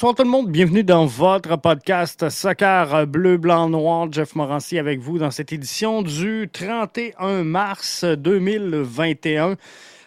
bonsoir 0.00 0.14
tout 0.14 0.22
le 0.22 0.30
monde. 0.30 0.50
Bienvenue 0.50 0.82
dans 0.82 1.04
votre 1.04 1.58
podcast 1.58 2.30
Soccer 2.30 3.06
Bleu, 3.06 3.36
Blanc, 3.36 3.68
Noir. 3.68 4.10
Jeff 4.10 4.34
Morancy 4.34 4.78
avec 4.78 4.98
vous 4.98 5.18
dans 5.18 5.30
cette 5.30 5.52
édition 5.52 6.00
du 6.00 6.48
31 6.50 7.44
mars 7.44 8.04
2021. 8.04 9.56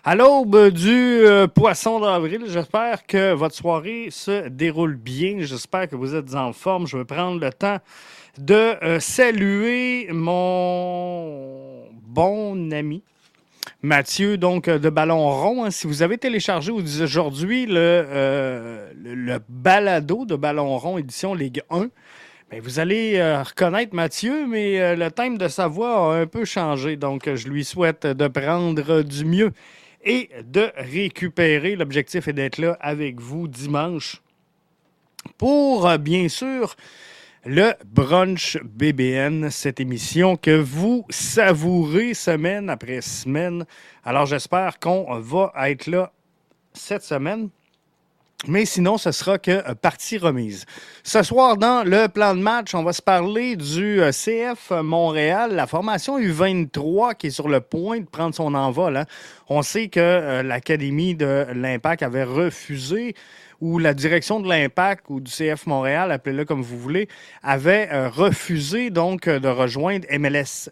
À 0.03 0.15
l'aube 0.15 0.71
du 0.71 0.89
euh, 0.89 1.45
poisson 1.45 1.99
d'avril, 1.99 2.45
j'espère 2.47 3.05
que 3.05 3.33
votre 3.33 3.53
soirée 3.53 4.07
se 4.09 4.47
déroule 4.47 4.95
bien. 4.95 5.35
J'espère 5.41 5.87
que 5.87 5.95
vous 5.95 6.15
êtes 6.15 6.33
en 6.33 6.53
forme. 6.53 6.87
Je 6.87 6.97
vais 6.97 7.05
prendre 7.05 7.39
le 7.39 7.53
temps 7.53 7.77
de 8.39 8.55
euh, 8.83 8.99
saluer 8.99 10.07
mon 10.11 11.83
bon 12.07 12.73
ami 12.73 13.03
Mathieu, 13.81 14.37
donc 14.37 14.69
de 14.69 14.89
Ballon 14.89 15.29
Rond. 15.29 15.65
Hein. 15.65 15.71
si 15.71 15.87
vous 15.87 16.03
avez 16.03 16.17
téléchargé 16.17 16.71
aujourd'hui 16.71 17.67
euh, 17.69 18.89
le, 18.95 19.13
le, 19.13 19.39
balado 19.49 20.25
de 20.25 20.35
Ballon 20.35 20.77
Rond 20.77 20.97
édition 20.97 21.33
Ligue 21.33 21.61
1, 21.69 21.89
ben, 22.49 22.61
vous 22.61 22.79
allez 22.79 23.15
euh, 23.17 23.43
reconnaître 23.43 23.93
Mathieu, 23.93 24.47
mais 24.47 24.79
euh, 24.79 24.95
le 24.95 25.11
thème 25.11 25.37
de 25.37 25.47
sa 25.47 25.67
voix 25.67 26.15
a 26.15 26.19
un 26.21 26.27
peu 26.27 26.45
changé. 26.45 26.95
Donc, 26.95 27.33
je 27.33 27.47
lui 27.47 27.65
souhaite 27.65 28.07
de 28.07 28.27
prendre 28.27 29.01
du 29.01 29.25
mieux 29.25 29.51
et 30.05 30.29
de 30.45 30.71
récupérer. 30.77 31.75
L'objectif 31.75 32.27
est 32.27 32.33
d'être 32.33 32.59
là 32.59 32.77
avec 32.79 33.19
vous 33.19 33.47
dimanche 33.47 34.21
pour, 35.37 35.97
bien 35.97 36.29
sûr, 36.29 36.75
le 37.45 37.73
brunch 37.85 38.57
BBN, 38.63 39.49
cette 39.49 39.81
émission 39.81 40.37
que 40.37 40.55
vous 40.57 41.05
savourez 41.09 42.13
semaine 42.13 42.69
après 42.69 43.01
semaine. 43.01 43.65
Alors 44.05 44.25
j'espère 44.25 44.79
qu'on 44.79 45.19
va 45.19 45.51
être 45.69 45.87
là 45.87 46.11
cette 46.73 47.03
semaine. 47.03 47.49
Mais 48.45 48.65
sinon, 48.65 48.97
ce 48.97 49.13
sera 49.13 49.37
que 49.37 49.73
partie 49.75 50.17
remise. 50.17 50.65
Ce 51.03 51.23
soir, 51.23 51.55
dans 51.55 51.85
le 51.85 52.07
plan 52.07 52.35
de 52.35 52.41
match, 52.41 52.75
on 52.75 52.83
va 52.83 52.91
se 52.91 53.01
parler 53.01 53.55
du 53.55 54.01
euh, 54.01 54.11
CF 54.11 54.71
Montréal, 54.71 55.55
la 55.55 55.65
formation 55.65 56.19
U23 56.19 57.15
qui 57.15 57.27
est 57.27 57.29
sur 57.29 57.47
le 57.47 57.61
point 57.61 58.01
de 58.01 58.05
prendre 58.05 58.35
son 58.35 58.53
envol. 58.53 58.97
Hein. 58.97 59.05
On 59.47 59.61
sait 59.61 59.87
que 59.87 60.01
euh, 60.01 60.43
l'Académie 60.43 61.15
de 61.15 61.45
l'Impact 61.53 62.03
avait 62.03 62.25
refusé 62.25 63.15
où 63.63 63.79
la 63.79 63.93
direction 63.93 64.41
de 64.41 64.49
l'Impact 64.49 65.05
ou 65.07 65.21
du 65.21 65.31
CF 65.31 65.67
Montréal, 65.67 66.11
appelez-le 66.11 66.43
comme 66.43 66.61
vous 66.61 66.77
voulez, 66.77 67.07
avait 67.41 67.87
euh, 67.93 68.09
refusé 68.09 68.89
donc 68.89 69.29
euh, 69.29 69.39
de 69.39 69.47
rejoindre 69.47 70.05
MLS 70.11 70.69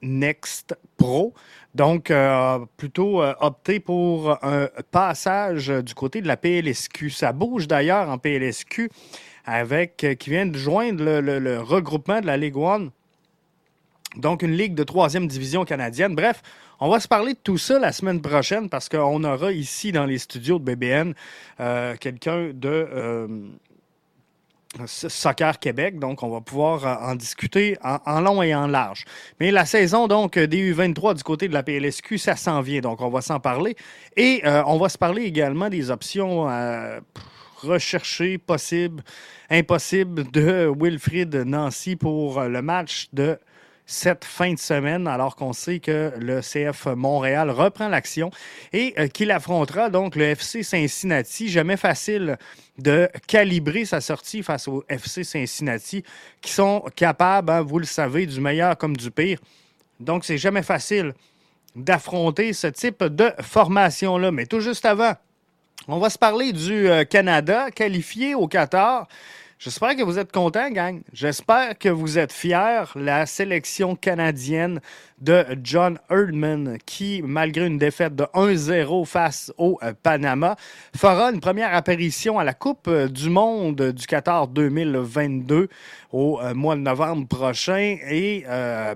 Next 0.00 0.74
Pro. 0.96 1.34
Donc, 1.74 2.10
euh, 2.10 2.60
plutôt 2.78 3.22
opté 3.22 3.78
pour 3.78 4.42
un 4.42 4.68
passage 4.90 5.68
du 5.68 5.94
côté 5.94 6.22
de 6.22 6.28
la 6.28 6.38
PLSQ. 6.38 7.10
Ça 7.10 7.34
bouge 7.34 7.68
d'ailleurs 7.68 8.08
en 8.08 8.16
PLSQ 8.16 8.88
avec 9.44 10.06
qui 10.18 10.30
vient 10.30 10.46
de 10.46 10.56
joindre 10.56 11.20
le, 11.20 11.60
regroupement 11.60 12.22
de 12.22 12.26
la 12.26 12.38
Ligue 12.38 12.56
One. 12.56 12.90
Donc, 14.16 14.42
une 14.42 14.52
ligue 14.52 14.74
de 14.74 14.82
troisième 14.82 15.26
division 15.26 15.66
canadienne. 15.66 16.14
Bref, 16.14 16.42
on 16.80 16.88
va 16.88 16.98
se 16.98 17.06
parler 17.06 17.34
de 17.34 17.38
tout 17.38 17.58
ça 17.58 17.78
la 17.78 17.92
semaine 17.92 18.22
prochaine 18.22 18.70
parce 18.70 18.88
qu'on 18.88 19.22
aura 19.22 19.52
ici 19.52 19.92
dans 19.92 20.06
les 20.06 20.18
studios 20.18 20.58
de 20.58 20.64
BBN 20.64 21.12
euh, 21.60 21.94
quelqu'un 21.96 22.50
de 22.54 22.68
euh, 22.68 23.28
Soccer 24.86 25.58
Québec, 25.58 25.98
donc 25.98 26.22
on 26.22 26.30
va 26.30 26.40
pouvoir 26.40 26.86
euh, 26.86 27.10
en 27.10 27.14
discuter 27.16 27.76
en, 27.82 28.20
long 28.20 28.42
et 28.42 28.54
en 28.54 28.66
large. 28.66 29.04
Mais 29.40 29.50
la 29.50 29.66
saison 29.66 30.08
donc 30.08 30.38
des 30.38 30.72
U23 30.72 31.16
du 31.16 31.22
côté 31.22 31.48
de 31.48 31.52
la 31.52 31.62
PLSQ, 31.62 32.16
ça 32.16 32.34
s'en 32.34 32.62
vient, 32.62 32.80
donc 32.80 33.02
on 33.02 33.10
va 33.10 33.20
s'en 33.20 33.40
parler. 33.40 33.76
Et 34.16 34.42
on 34.44 34.78
va 34.78 34.88
se 34.88 34.96
parler 34.96 35.24
également 35.24 35.68
des 35.68 35.90
options 35.90 36.48
recherchées, 37.62 38.38
possibles, 38.38 39.02
impossibles 39.50 40.30
de 40.30 40.72
Wilfrid 40.74 41.34
Nancy 41.34 41.96
pour 41.96 42.40
le 42.40 42.62
match 42.62 43.08
de 43.12 43.38
cette 43.90 44.24
fin 44.24 44.54
de 44.54 44.58
semaine, 44.58 45.08
alors 45.08 45.34
qu'on 45.34 45.52
sait 45.52 45.80
que 45.80 46.12
le 46.16 46.40
CF 46.42 46.86
Montréal 46.86 47.50
reprend 47.50 47.88
l'action 47.88 48.30
et 48.72 48.94
euh, 49.00 49.08
qu'il 49.08 49.32
affrontera 49.32 49.90
donc 49.90 50.14
le 50.14 50.26
FC 50.26 50.62
Cincinnati. 50.62 51.48
Jamais 51.48 51.76
facile 51.76 52.38
de 52.78 53.08
calibrer 53.26 53.84
sa 53.84 54.00
sortie 54.00 54.44
face 54.44 54.68
au 54.68 54.84
FC 54.88 55.24
Cincinnati, 55.24 56.04
qui 56.40 56.52
sont 56.52 56.84
capables, 56.94 57.50
hein, 57.50 57.62
vous 57.62 57.80
le 57.80 57.84
savez, 57.84 58.26
du 58.26 58.40
meilleur 58.40 58.78
comme 58.78 58.96
du 58.96 59.10
pire. 59.10 59.40
Donc, 59.98 60.24
c'est 60.24 60.38
jamais 60.38 60.62
facile 60.62 61.12
d'affronter 61.74 62.52
ce 62.52 62.68
type 62.68 63.02
de 63.02 63.32
formation-là. 63.40 64.30
Mais 64.30 64.46
tout 64.46 64.60
juste 64.60 64.84
avant, 64.86 65.14
on 65.88 65.98
va 65.98 66.10
se 66.10 66.18
parler 66.18 66.52
du 66.52 66.88
euh, 66.88 67.02
Canada 67.02 67.72
qualifié 67.72 68.36
au 68.36 68.46
Qatar. 68.46 69.08
J'espère 69.62 69.94
que 69.94 70.02
vous 70.02 70.18
êtes 70.18 70.32
contents, 70.32 70.70
gang. 70.70 71.02
J'espère 71.12 71.76
que 71.76 71.90
vous 71.90 72.18
êtes 72.18 72.32
fiers. 72.32 72.84
La 72.94 73.26
sélection 73.26 73.94
canadienne 73.94 74.80
de 75.20 75.44
John 75.62 75.98
Erdman, 76.08 76.78
qui, 76.86 77.20
malgré 77.22 77.66
une 77.66 77.76
défaite 77.76 78.16
de 78.16 78.24
1-0 78.32 79.04
face 79.04 79.52
au 79.58 79.78
euh, 79.82 79.92
Panama, 80.02 80.56
fera 80.96 81.30
une 81.30 81.40
première 81.40 81.74
apparition 81.74 82.38
à 82.38 82.44
la 82.44 82.54
Coupe 82.54 82.88
euh, 82.88 83.06
du 83.06 83.28
Monde 83.28 83.92
du 83.92 84.06
Qatar 84.06 84.48
2022 84.48 85.68
au 86.12 86.40
euh, 86.40 86.54
mois 86.54 86.76
de 86.76 86.80
novembre 86.80 87.26
prochain. 87.28 87.96
Et 88.08 88.44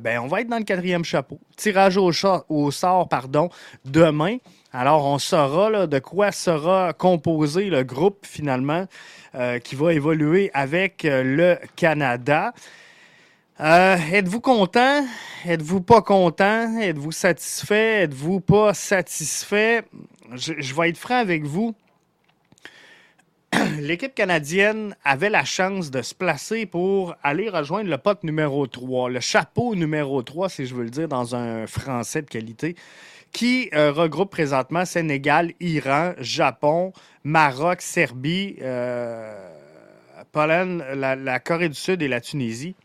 ben, 0.00 0.20
on 0.20 0.26
va 0.26 0.40
être 0.40 0.48
dans 0.48 0.58
le 0.58 0.64
quatrième 0.64 1.04
chapeau. 1.04 1.38
Tirage 1.56 1.96
au, 1.96 2.70
sort 2.70 3.08
pardon, 3.08 3.48
demain. 3.84 4.38
Alors, 4.72 5.06
on 5.06 5.18
saura 5.18 5.86
de 5.86 5.98
quoi 6.00 6.32
sera 6.32 6.92
composé 6.92 7.70
le 7.70 7.84
groupe 7.84 8.26
finalement. 8.26 8.86
Euh, 9.36 9.58
qui 9.58 9.74
va 9.74 9.92
évoluer 9.92 10.48
avec 10.54 11.04
euh, 11.04 11.24
le 11.24 11.58
Canada. 11.74 12.54
Euh, 13.58 13.96
êtes-vous 14.12 14.40
content? 14.40 15.04
Êtes-vous 15.44 15.80
pas 15.80 16.02
content? 16.02 16.78
Êtes-vous 16.78 17.10
satisfait? 17.10 18.02
Êtes-vous 18.02 18.38
pas 18.38 18.74
satisfait? 18.74 19.82
Je, 20.34 20.72
vais 20.72 20.90
être 20.90 20.98
franc 20.98 21.16
avec 21.16 21.42
vous. 21.42 21.74
L'équipe 23.80 24.14
canadienne 24.14 24.96
avait 25.04 25.30
la 25.30 25.44
chance 25.44 25.90
de 25.90 26.02
se 26.02 26.14
placer 26.14 26.66
pour 26.66 27.14
aller 27.22 27.48
rejoindre 27.48 27.90
le 27.90 27.98
pote 27.98 28.22
numéro 28.24 28.66
3, 28.66 29.10
le 29.10 29.20
chapeau 29.20 29.74
numéro 29.74 30.22
3, 30.22 30.48
si 30.48 30.66
je 30.66 30.74
veux 30.74 30.84
le 30.84 30.90
dire 30.90 31.08
dans 31.08 31.34
un 31.34 31.66
français 31.66 32.22
de 32.22 32.28
qualité 32.28 32.76
qui 33.32 33.68
euh, 33.74 33.90
regroupe 33.92 34.30
présentement 34.30 34.84
Sénégal, 34.84 35.52
Iran, 35.60 36.12
Japon, 36.18 36.92
Maroc, 37.24 37.82
Serbie, 37.82 38.56
euh, 38.62 39.34
la, 40.34 41.40
Corée 41.40 41.68
du 41.68 41.74
Sud 41.74 42.00
et 42.02 42.08
la 42.08 42.20
Tunisie. 42.20 42.76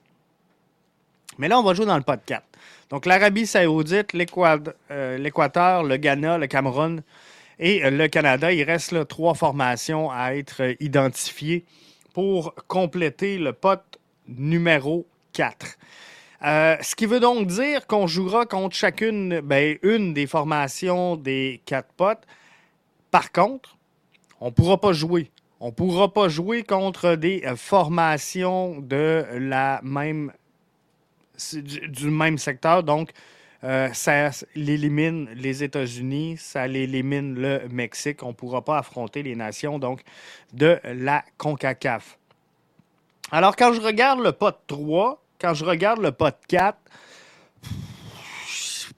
Mais 1.37 1.47
là, 1.47 1.59
on 1.59 1.63
va 1.63 1.73
jouer 1.73 1.85
dans 1.85 1.97
le 1.97 2.03
pot 2.03 2.19
4. 2.25 2.43
Donc, 2.89 3.05
l'Arabie 3.05 3.45
saoudite, 3.45 4.15
euh, 4.15 5.17
l'Équateur, 5.17 5.83
le 5.83 5.97
Ghana, 5.97 6.39
le 6.39 6.47
Cameroun 6.47 7.03
et 7.59 7.89
le 7.89 8.07
Canada. 8.07 8.51
Il 8.51 8.63
reste 8.63 9.07
trois 9.07 9.33
formations 9.33 10.09
à 10.11 10.35
être 10.35 10.75
identifiées 10.79 11.65
pour 12.13 12.55
compléter 12.67 13.37
le 13.37 13.53
pot 13.53 13.81
numéro 14.27 15.07
4. 15.33 15.77
Euh, 16.45 16.77
ce 16.81 16.95
qui 16.95 17.05
veut 17.05 17.19
donc 17.19 17.47
dire 17.47 17.85
qu'on 17.85 18.07
jouera 18.07 18.45
contre 18.45 18.75
chacune, 18.75 19.41
ben, 19.41 19.77
une 19.83 20.13
des 20.13 20.25
formations 20.25 21.17
des 21.17 21.61
quatre 21.65 21.91
potes. 21.93 22.25
Par 23.11 23.31
contre, 23.31 23.77
on 24.39 24.45
ne 24.47 24.51
pourra 24.51 24.79
pas 24.79 24.93
jouer. 24.93 25.31
On 25.59 25.67
ne 25.67 25.71
pourra 25.71 26.13
pas 26.13 26.29
jouer 26.29 26.63
contre 26.63 27.15
des 27.15 27.43
euh, 27.45 27.57
formations 27.57 28.79
de 28.79 29.25
la 29.37 29.81
même 29.83 30.31
du, 31.53 32.09
même 32.09 32.37
secteur. 32.37 32.83
Donc, 32.83 33.11
euh, 33.63 33.89
ça 33.93 34.29
l'élimine 34.55 35.29
les 35.35 35.63
États-Unis, 35.63 36.37
ça 36.37 36.67
l'élimine 36.67 37.35
le 37.35 37.67
Mexique. 37.69 38.23
On 38.23 38.29
ne 38.29 38.33
pourra 38.33 38.63
pas 38.63 38.77
affronter 38.77 39.21
les 39.21 39.35
nations 39.35 39.79
donc 39.79 40.01
de 40.53 40.79
la 40.83 41.23
CONCACAF. 41.37 42.17
Alors, 43.31 43.55
quand 43.55 43.73
je 43.73 43.81
regarde 43.81 44.21
le 44.21 44.31
pot 44.31 44.55
3, 44.67 45.21
quand 45.39 45.53
je 45.53 45.65
regarde 45.65 46.01
le 46.01 46.11
pot 46.11 46.33
4, 46.47 46.77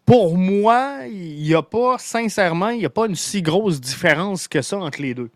pour 0.06 0.38
moi, 0.38 1.00
il 1.08 1.42
n'y 1.42 1.54
a 1.54 1.62
pas, 1.62 1.98
sincèrement, 1.98 2.70
il 2.70 2.80
n'y 2.80 2.86
a 2.86 2.90
pas 2.90 3.08
une 3.08 3.16
si 3.16 3.42
grosse 3.42 3.82
différence 3.82 4.48
que 4.48 4.62
ça 4.62 4.78
entre 4.78 5.02
les 5.02 5.14
deux. 5.14 5.30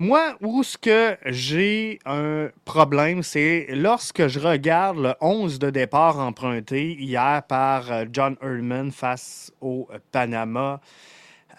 Moi, 0.00 0.34
où 0.40 0.64
ce 0.64 0.76
que 0.76 1.16
j'ai 1.24 2.00
un 2.04 2.48
problème, 2.64 3.22
c'est 3.22 3.68
lorsque 3.70 4.26
je 4.26 4.40
regarde 4.40 4.98
le 4.98 5.14
11 5.20 5.60
de 5.60 5.70
départ 5.70 6.18
emprunté 6.18 6.94
hier 6.94 7.44
par 7.46 7.92
euh, 7.92 8.04
John 8.12 8.36
Erdman 8.42 8.90
face 8.90 9.52
au 9.60 9.88
Panama, 10.10 10.80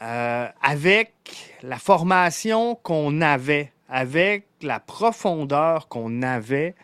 euh, 0.02 0.50
avec 0.62 1.14
la 1.64 1.78
formation 1.78 2.76
qu'on 2.76 3.22
avait, 3.22 3.72
avec 3.88 4.48
la 4.62 4.82
profondeur 4.82 5.88
qu'on 5.88 6.22
avait, 6.22 6.76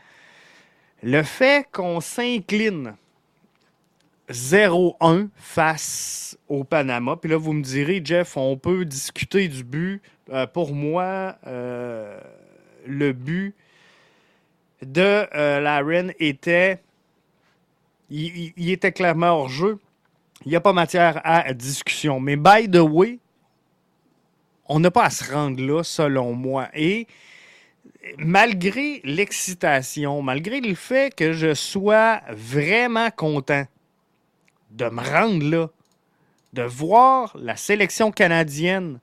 le 1.04 1.22
fait 1.22 1.68
qu'on 1.70 2.00
s'incline 2.00 2.96
0-1 4.30 5.28
face 5.36 6.38
au 6.48 6.64
Panama, 6.64 7.18
puis 7.18 7.30
là, 7.30 7.36
vous 7.36 7.52
me 7.52 7.62
direz, 7.62 8.02
Jeff, 8.02 8.38
on 8.38 8.56
peut 8.56 8.86
discuter 8.86 9.50
du 9.50 9.66
but. 9.66 10.02
Euh, 10.32 10.48
pour 10.48 10.74
moi, 10.74 11.36
euh, 11.46 12.20
le 12.86 13.12
but 13.12 13.54
de 14.82 15.28
euh, 15.36 15.60
Laren 15.60 16.14
était. 16.20 16.82
Il, 18.10 18.70
était 18.70 18.92
clairement 18.92 19.28
hors 19.28 19.50
jeu. 19.50 19.80
Il 20.46 20.50
n'y 20.50 20.58
a 20.58 20.60
pas 20.60 20.74
matière 20.74 21.22
à 21.24 21.54
discussion. 21.54 22.20
Mais 22.20 22.36
by 22.36 22.70
the 22.70 22.82
way, 22.82 23.20
on 24.68 24.82
n'a 24.82 24.92
pas 24.92 25.06
à 25.06 25.10
se 25.10 25.32
rendre 25.32 25.64
là, 25.64 25.82
selon 25.82 26.34
moi. 26.34 26.68
Et 26.74 27.08
malgré 28.18 29.00
l'excitation, 29.06 30.22
malgré 30.22 30.60
le 30.60 30.76
fait 30.76 31.16
que 31.16 31.32
je 31.32 31.54
sois 31.54 32.22
vraiment 32.32 33.12
content 33.12 33.66
de 34.72 34.86
me 34.90 35.02
rendre 35.02 35.50
là, 35.50 35.70
de 36.52 36.64
voir 36.64 37.34
la 37.38 37.56
sélection 37.56 38.12
canadienne 38.12 39.00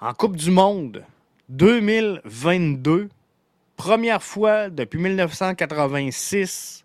en 0.00 0.12
Coupe 0.12 0.36
du 0.36 0.50
Monde 0.50 1.04
2022, 1.50 3.08
première 3.76 4.22
fois 4.22 4.68
depuis 4.68 4.98
1986. 4.98 6.84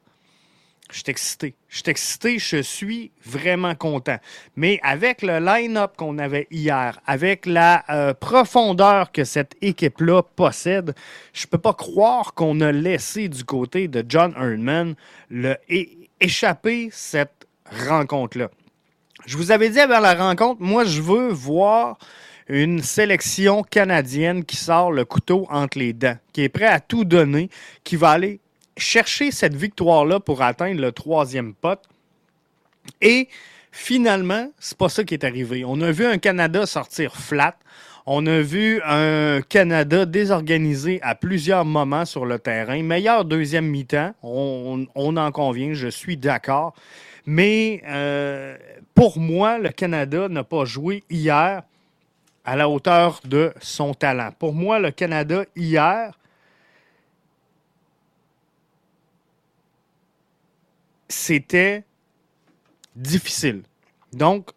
Je 0.91 0.95
suis 0.95 1.03
excité. 1.07 1.56
Je 1.67 1.77
suis 1.77 1.89
excité, 1.89 2.39
je 2.39 2.61
suis 2.61 3.11
vraiment 3.25 3.75
content. 3.75 4.17
Mais 4.56 4.79
avec 4.83 5.21
le 5.21 5.39
line-up 5.39 5.94
qu'on 5.97 6.17
avait 6.17 6.47
hier, 6.51 7.00
avec 7.06 7.45
la 7.45 7.83
euh, 7.89 8.13
profondeur 8.13 9.11
que 9.11 9.23
cette 9.23 9.56
équipe-là 9.61 10.23
possède, 10.23 10.95
je 11.33 11.45
ne 11.45 11.50
peux 11.50 11.57
pas 11.57 11.73
croire 11.73 12.33
qu'on 12.33 12.61
a 12.61 12.71
laissé 12.71 13.27
du 13.27 13.44
côté 13.44 13.88
de 13.88 14.03
John 14.07 14.33
Erdman 14.35 14.95
le 15.29 15.56
échapper 16.19 16.89
cette 16.91 17.47
rencontre-là. 17.88 18.50
Je 19.25 19.38
vous 19.38 19.51
avais 19.51 19.69
dit 19.69 19.79
avant 19.79 20.00
la 20.00 20.15
rencontre, 20.15 20.61
moi, 20.61 20.85
je 20.85 21.01
veux 21.01 21.29
voir 21.29 21.97
une 22.49 22.81
sélection 22.81 23.61
canadienne 23.61 24.43
qui 24.43 24.55
sort 24.55 24.91
le 24.91 25.05
couteau 25.05 25.47
entre 25.49 25.77
les 25.77 25.93
dents, 25.93 26.17
qui 26.33 26.41
est 26.41 26.49
prêt 26.49 26.65
à 26.65 26.79
tout 26.79 27.05
donner, 27.05 27.49
qui 27.83 27.95
va 27.95 28.09
aller 28.09 28.39
chercher 28.75 29.31
cette 29.31 29.55
victoire-là 29.55 30.19
pour 30.19 30.41
atteindre 30.41 30.81
le 30.81 30.91
troisième 30.91 31.53
pot. 31.53 31.79
Et 33.01 33.27
finalement, 33.71 34.49
c'est 34.59 34.77
pas 34.77 34.89
ça 34.89 35.03
qui 35.03 35.13
est 35.13 35.23
arrivé. 35.23 35.63
On 35.63 35.79
a 35.81 35.91
vu 35.91 36.05
un 36.05 36.17
Canada 36.17 36.65
sortir 36.65 37.15
flat. 37.15 37.55
On 38.07 38.25
a 38.25 38.39
vu 38.39 38.81
un 38.83 39.41
Canada 39.47 40.07
désorganisé 40.07 40.99
à 41.03 41.13
plusieurs 41.13 41.65
moments 41.65 42.05
sur 42.05 42.25
le 42.25 42.39
terrain. 42.39 42.81
Meilleur 42.81 43.25
deuxième 43.25 43.67
mi-temps, 43.67 44.15
on, 44.23 44.87
en 44.95 45.31
convient, 45.31 45.73
je 45.73 45.89
suis 45.89 46.17
d'accord. 46.17 46.73
Mais 47.27 47.83
euh, 47.87 48.57
pour 48.95 49.19
moi, 49.19 49.59
le 49.59 49.69
Canada 49.69 50.27
n'a 50.27 50.44
pas 50.44 50.65
joué 50.65 51.03
hier 51.11 51.61
à 52.45 52.55
la 52.55 52.69
hauteur 52.69 53.21
de 53.25 53.53
son 53.61 53.93
talent. 53.93 54.31
Pour 54.37 54.53
moi, 54.53 54.79
le 54.79 54.91
Canada, 54.91 55.45
hier, 55.55 56.17
c'était 61.07 61.83
difficile. 62.95 63.63
Donc, 64.13 64.49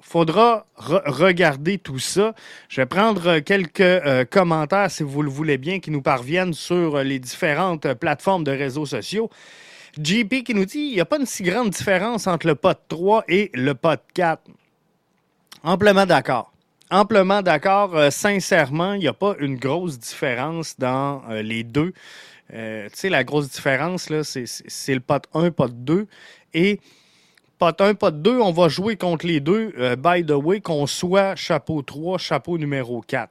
il 0.00 0.06
faudra 0.06 0.66
regarder 0.76 1.78
tout 1.78 1.98
ça. 1.98 2.34
Je 2.68 2.80
vais 2.80 2.86
prendre 2.86 3.38
quelques 3.38 3.80
euh, 3.80 4.24
commentaires, 4.24 4.90
si 4.90 5.02
vous 5.02 5.22
le 5.22 5.30
voulez 5.30 5.58
bien, 5.58 5.80
qui 5.80 5.90
nous 5.90 6.02
parviennent 6.02 6.52
sur 6.52 6.98
les 6.98 7.18
différentes 7.18 7.94
plateformes 7.94 8.44
de 8.44 8.50
réseaux 8.50 8.86
sociaux. 8.86 9.30
JP 10.02 10.42
qui 10.44 10.54
nous 10.54 10.64
dit 10.64 10.78
il 10.78 10.94
n'y 10.94 11.00
a 11.00 11.04
pas 11.04 11.18
une 11.18 11.26
si 11.26 11.42
grande 11.42 11.70
différence 11.70 12.26
entre 12.26 12.46
le 12.46 12.54
pot 12.54 12.78
3 12.88 13.24
et 13.28 13.50
le 13.54 13.74
pot 13.74 14.00
4. 14.14 14.42
Amplement 15.64 16.06
d'accord 16.06 16.51
amplement 16.92 17.42
d'accord. 17.42 17.96
Euh, 17.96 18.10
sincèrement, 18.10 18.92
il 18.92 19.00
n'y 19.00 19.08
a 19.08 19.12
pas 19.12 19.34
une 19.40 19.56
grosse 19.56 19.98
différence 19.98 20.78
dans 20.78 21.22
euh, 21.28 21.42
les 21.42 21.64
deux. 21.64 21.92
Euh, 22.52 22.88
tu 22.90 22.96
sais, 22.96 23.08
la 23.08 23.24
grosse 23.24 23.50
différence, 23.50 24.10
là, 24.10 24.22
c'est 24.22 24.94
le 24.94 25.00
pot 25.00 25.24
1, 25.34 25.50
pot 25.50 25.72
2. 25.72 26.06
Et 26.54 26.80
pot 27.58 27.80
1, 27.80 27.94
pot 27.94 28.14
2, 28.22 28.38
on 28.38 28.52
va 28.52 28.68
jouer 28.68 28.96
contre 28.96 29.26
les 29.26 29.40
deux, 29.40 29.72
by 29.96 30.24
the 30.24 30.32
way, 30.32 30.60
qu'on 30.60 30.86
soit 30.86 31.34
chapeau 31.34 31.80
3, 31.80 32.18
chapeau 32.18 32.58
numéro 32.58 33.00
4. 33.00 33.30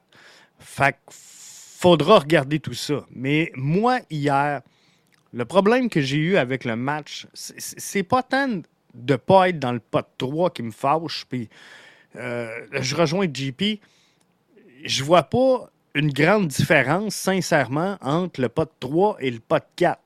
Fait 0.58 0.96
faudra 1.08 2.20
regarder 2.20 2.60
tout 2.60 2.74
ça. 2.74 3.04
Mais 3.10 3.50
moi, 3.56 3.98
hier, 4.10 4.62
le 5.32 5.44
problème 5.44 5.88
que 5.88 6.00
j'ai 6.00 6.18
eu 6.18 6.36
avec 6.36 6.64
le 6.64 6.76
match, 6.76 7.26
c'est 7.34 8.02
pas 8.02 8.22
tant 8.22 8.48
de 8.94 9.12
ne 9.12 9.16
pas 9.16 9.48
être 9.48 9.58
dans 9.58 9.72
le 9.72 9.80
pot 9.80 10.06
3 10.18 10.50
qui 10.50 10.62
me 10.62 10.70
fâche, 10.70 11.24
puis 11.28 11.48
euh, 12.16 12.48
je 12.72 12.94
rejoins 12.96 13.26
JP. 13.32 13.80
Je 14.84 15.04
vois 15.04 15.24
pas 15.24 15.70
une 15.94 16.12
grande 16.12 16.48
différence, 16.48 17.14
sincèrement, 17.14 17.98
entre 18.00 18.40
le 18.40 18.48
pot 18.48 18.70
3 18.80 19.16
et 19.20 19.30
le 19.30 19.40
pot 19.40 19.62
4. 19.76 20.00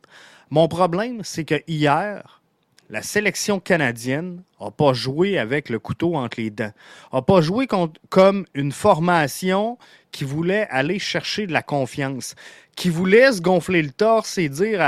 Mon 0.50 0.68
problème, 0.68 1.20
c'est 1.24 1.44
que 1.44 1.62
hier, 1.66 2.40
la 2.88 3.02
sélection 3.02 3.58
canadienne 3.58 4.42
n'a 4.60 4.70
pas 4.70 4.92
joué 4.92 5.38
avec 5.38 5.68
le 5.68 5.78
couteau 5.78 6.14
entre 6.14 6.40
les 6.40 6.50
dents. 6.50 6.72
n'a 7.12 7.22
pas 7.22 7.40
joué 7.40 7.66
comme 8.08 8.46
une 8.54 8.72
formation 8.72 9.78
qui 10.12 10.24
voulait 10.24 10.68
aller 10.70 10.98
chercher 10.98 11.46
de 11.46 11.52
la 11.52 11.62
confiance, 11.62 12.34
qui 12.76 12.88
voulait 12.88 13.32
se 13.32 13.40
gonfler 13.40 13.82
le 13.82 13.90
torse 13.90 14.38
et 14.38 14.48
dire 14.48 14.80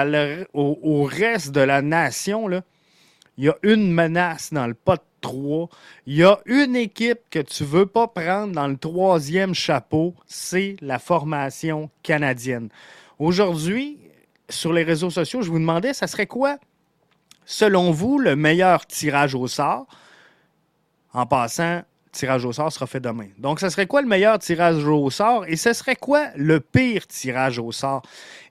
au, 0.55 1.05
reste 1.05 1.53
de 1.53 1.61
la 1.61 1.83
nation, 1.83 2.49
il 3.37 3.45
y 3.45 3.49
a 3.49 3.57
une 3.63 3.93
menace 3.93 4.53
dans 4.53 4.67
le 4.67 4.75
pot 4.75 5.03
3. 5.21 5.69
Il 6.07 6.17
y 6.17 6.25
a 6.25 6.39
une 6.47 6.77
équipe 6.77 7.21
que 7.31 7.39
tu 7.39 7.63
ne 7.63 7.69
veux 7.69 7.87
pas 7.87 8.09
prendre 8.09 8.53
dans 8.53 8.69
le 8.69 8.77
troisième 8.77 9.55
chapeau, 9.55 10.15
c'est 10.27 10.77
la 10.81 10.99
formation 10.99 11.91
canadienne. 12.03 12.69
Aujourd'hui, 13.19 13.99
sur 14.49 14.73
les 14.73 14.83
réseaux 14.83 15.11
sociaux, 15.11 15.43
je 15.43 15.51
vous 15.51 15.59
demandais, 15.59 15.93
ça 15.93 16.07
serait 16.07 16.27
quoi, 16.27 16.59
selon 17.45 17.91
vous, 17.91 18.19
le 18.19 18.37
meilleur 18.37 18.87
tirage 18.87 19.35
au 19.35 19.47
sort? 19.47 19.87
En 21.13 21.27
passant, 21.27 21.83
tirage 22.13 22.45
au 22.45 22.53
sort 22.53 22.73
sera 22.73 22.87
fait 22.87 23.01
demain. 23.01 23.29
Donc, 23.39 23.61
ce 23.61 23.69
serait 23.69 23.87
quoi 23.87 24.03
le 24.03 24.09
meilleur 24.09 24.39
tirage 24.39 24.85
au 24.85 25.11
sort 25.11 25.45
et 25.47 25.57
ce 25.57 25.73
serait 25.73 25.97
quoi 25.97 26.29
le 26.37 26.61
pire 26.61 27.07
tirage 27.07 27.59
au 27.59 27.73
sort? 27.73 28.03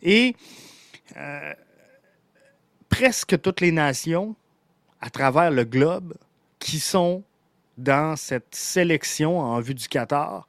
Et 0.01 0.35
euh, 1.15 1.53
presque 2.89 3.39
toutes 3.41 3.61
les 3.61 3.71
nations 3.71 4.35
à 5.01 5.09
travers 5.09 5.51
le 5.51 5.63
globe 5.63 6.15
qui 6.59 6.79
sont 6.79 7.23
dans 7.77 8.15
cette 8.15 8.55
sélection 8.55 9.39
en 9.39 9.59
vue 9.59 9.75
du 9.75 9.87
Qatar 9.87 10.47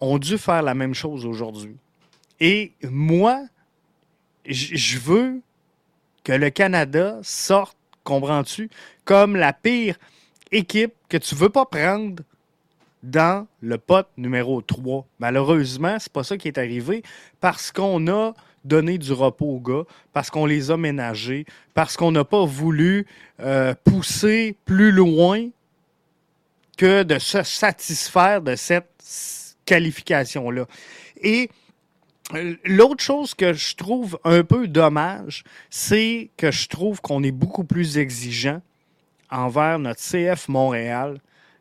ont 0.00 0.18
dû 0.18 0.38
faire 0.38 0.62
la 0.62 0.74
même 0.74 0.94
chose 0.94 1.26
aujourd'hui. 1.26 1.76
Et 2.40 2.72
moi, 2.84 3.44
je 4.44 4.98
veux 4.98 5.40
que 6.22 6.32
le 6.32 6.50
Canada 6.50 7.18
sorte, 7.22 7.76
comprends-tu, 8.04 8.70
comme 9.04 9.36
la 9.36 9.52
pire 9.52 9.96
équipe 10.52 10.94
que 11.08 11.16
tu 11.16 11.34
ne 11.34 11.40
veux 11.40 11.48
pas 11.48 11.64
prendre 11.66 12.22
dans 13.02 13.46
le 13.60 13.78
pot 13.78 14.06
numéro 14.16 14.60
3. 14.60 15.06
Malheureusement, 15.18 15.96
c'est 15.98 16.12
pas 16.12 16.24
ça 16.24 16.36
qui 16.36 16.48
est 16.48 16.58
arrivé 16.58 17.02
parce 17.40 17.72
qu'on 17.72 18.06
a 18.08 18.34
donné 18.66 18.98
du 18.98 19.12
repos 19.12 19.46
aux 19.46 19.60
gars, 19.60 19.84
parce 20.12 20.30
qu'on 20.30 20.46
les 20.46 20.70
a 20.70 20.76
ménagés, 20.76 21.46
parce 21.74 21.96
qu'on 21.96 22.12
n'a 22.12 22.24
pas 22.24 22.44
voulu 22.44 23.06
euh, 23.40 23.74
pousser 23.84 24.56
plus 24.64 24.92
loin 24.92 25.48
que 26.76 27.02
de 27.02 27.18
se 27.18 27.42
satisfaire 27.42 28.42
de 28.42 28.54
cette 28.54 28.90
qualification-là. 29.64 30.66
Et 31.22 31.50
euh, 32.34 32.54
L'autre 32.64 33.02
chose 33.02 33.34
que 33.34 33.52
je 33.52 33.74
trouve 33.76 34.18
un 34.24 34.42
peu 34.42 34.68
dommage, 34.68 35.44
c'est 35.70 36.30
que 36.36 36.50
je 36.50 36.68
trouve 36.68 37.00
qu'on 37.00 37.22
est 37.22 37.32
beaucoup 37.32 37.64
plus 37.64 37.98
exigeant 37.98 38.60
envers 39.30 39.78
notre 39.78 40.00
CF 40.00 40.48
Montréal 40.48 41.18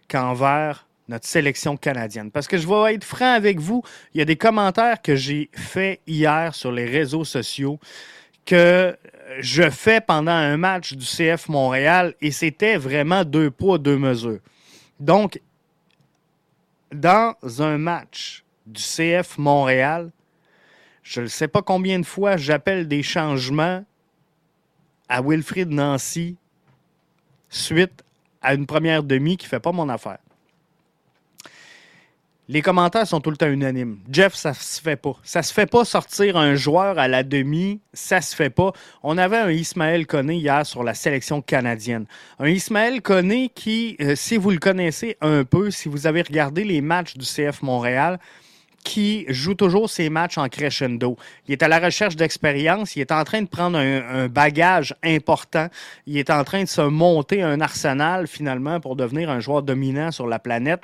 qu'envers 0.08 0.85
notre 1.08 1.28
sélection 1.28 1.78
canadienne. 1.78 2.32
Parce 2.32 2.48
que 2.48 2.58
je 2.58 2.68
vais 2.68 2.96
être 2.96 3.04
franc 3.04 3.34
avec 3.34 3.60
vous, 3.60 3.84
il 4.14 4.20
y 4.20 4.22
a 4.22 4.26
des 4.26 4.36
commentaires 4.36 5.02
que 5.02 5.16
j'ai 5.16 5.50
faits 5.54 6.02
hier 6.08 6.56
sur 6.56 6.72
les 6.72 6.86
réseaux 6.86 7.26
sociaux 7.26 7.80
que 8.46 8.96
je 9.40 9.70
fais 9.70 10.02
pendant 10.02 10.32
un 10.32 10.58
match 10.58 10.94
du 10.94 11.06
CF 11.06 11.50
Montréal 11.50 12.14
et 12.22 12.32
c'était 12.32 12.78
vraiment 12.78 13.24
deux 13.24 13.50
poids, 13.52 13.78
deux 13.78 13.98
mesures. 13.98 14.40
Donc, 15.00 15.42
dans 16.92 17.36
un 17.60 17.78
match 17.78 18.44
du 18.66 18.82
CF 18.82 19.38
Montréal, 19.38 20.12
je 21.04 21.22
ne 21.22 21.28
sais 21.28 21.48
pas 21.48 21.62
combien 21.62 22.00
de 22.00 22.06
fois 22.06 22.38
j'appelle 22.38 22.88
des 22.88 23.04
changements 23.04 23.84
à 25.08 25.22
Wilfrid 25.22 25.70
Nancy 25.70 26.38
suite 27.50 28.04
à 28.42 28.54
une 28.54 28.66
première 28.66 29.04
demi 29.04 29.38
qui 29.38 29.46
ne 29.46 29.50
fait 29.50 29.60
pas 29.60 29.72
mon 29.72 29.90
affaire. 29.90 30.20
Les 32.48 32.62
commentaires 32.62 33.08
sont 33.08 33.22
tout 33.22 33.32
le 33.32 33.38
temps 33.38 33.50
unanimes. 33.50 33.98
Jeff, 34.12 34.36
ça 34.36 34.54
se 34.54 34.80
fait 34.80 34.96
pas. 34.96 35.16
Ça 35.24 35.42
se 35.42 35.52
fait 35.52 35.66
pas 35.66 35.84
sortir 35.84 36.38
un 36.38 36.54
joueur 36.54 37.00
à 37.00 37.08
la 37.08 37.24
demi, 37.24 37.82
ça 37.92 38.22
se 38.22 38.36
fait 38.36 38.52
pas. 38.52 38.72
On 39.02 39.18
avait 39.18 39.38
un 39.38 39.50
Ismaël 39.50 40.06
Koné 40.06 40.36
hier 40.36 40.64
sur 40.64 40.84
la 40.84 40.94
sélection 40.94 41.42
canadienne. 41.42 42.06
Un 42.38 42.50
Ismaël 42.50 43.02
Koné 43.02 43.50
qui, 43.50 43.98
euh, 44.00 44.16
si 44.16 44.38
vous 44.38 44.52
le 44.52 44.60
connaissez 44.60 45.18
un 45.22 45.44
peu, 45.44 45.72
si 45.72 45.90
vous 45.90 46.06
avez 46.06 46.22
regardé 46.22 46.64
les 46.64 46.82
matchs 46.82 47.16
du 47.18 47.26
CF 47.26 47.64
Montréal, 47.64 48.20
qui 48.84 49.26
joue 49.30 49.56
toujours 49.56 49.90
ses 49.90 50.12
matchs 50.12 50.38
en 50.38 50.48
crescendo. 50.48 51.18
Il 51.48 51.54
est 51.54 51.64
à 51.64 51.68
la 51.68 51.80
recherche 51.80 52.16
d'expérience, 52.16 52.96
il 52.96 53.02
est 53.02 53.12
en 53.12 53.24
train 53.24 53.42
de 53.42 53.48
prendre 53.48 53.80
un, 53.80 54.28
bagage 54.28 54.96
important, 55.04 55.68
il 56.06 56.18
est 56.18 56.30
en 56.30 56.44
train 56.44 56.62
de 56.62 56.70
se 56.70 56.82
monter 56.82 57.42
un 57.42 57.60
arsenal 57.60 58.28
finalement 58.28 58.80
pour 58.80 58.96
devenir 58.96 59.32
un 59.32 59.40
joueur 59.40 59.64
dominant 59.64 60.12
sur 60.12 60.28
la 60.28 60.38
planète. 60.38 60.82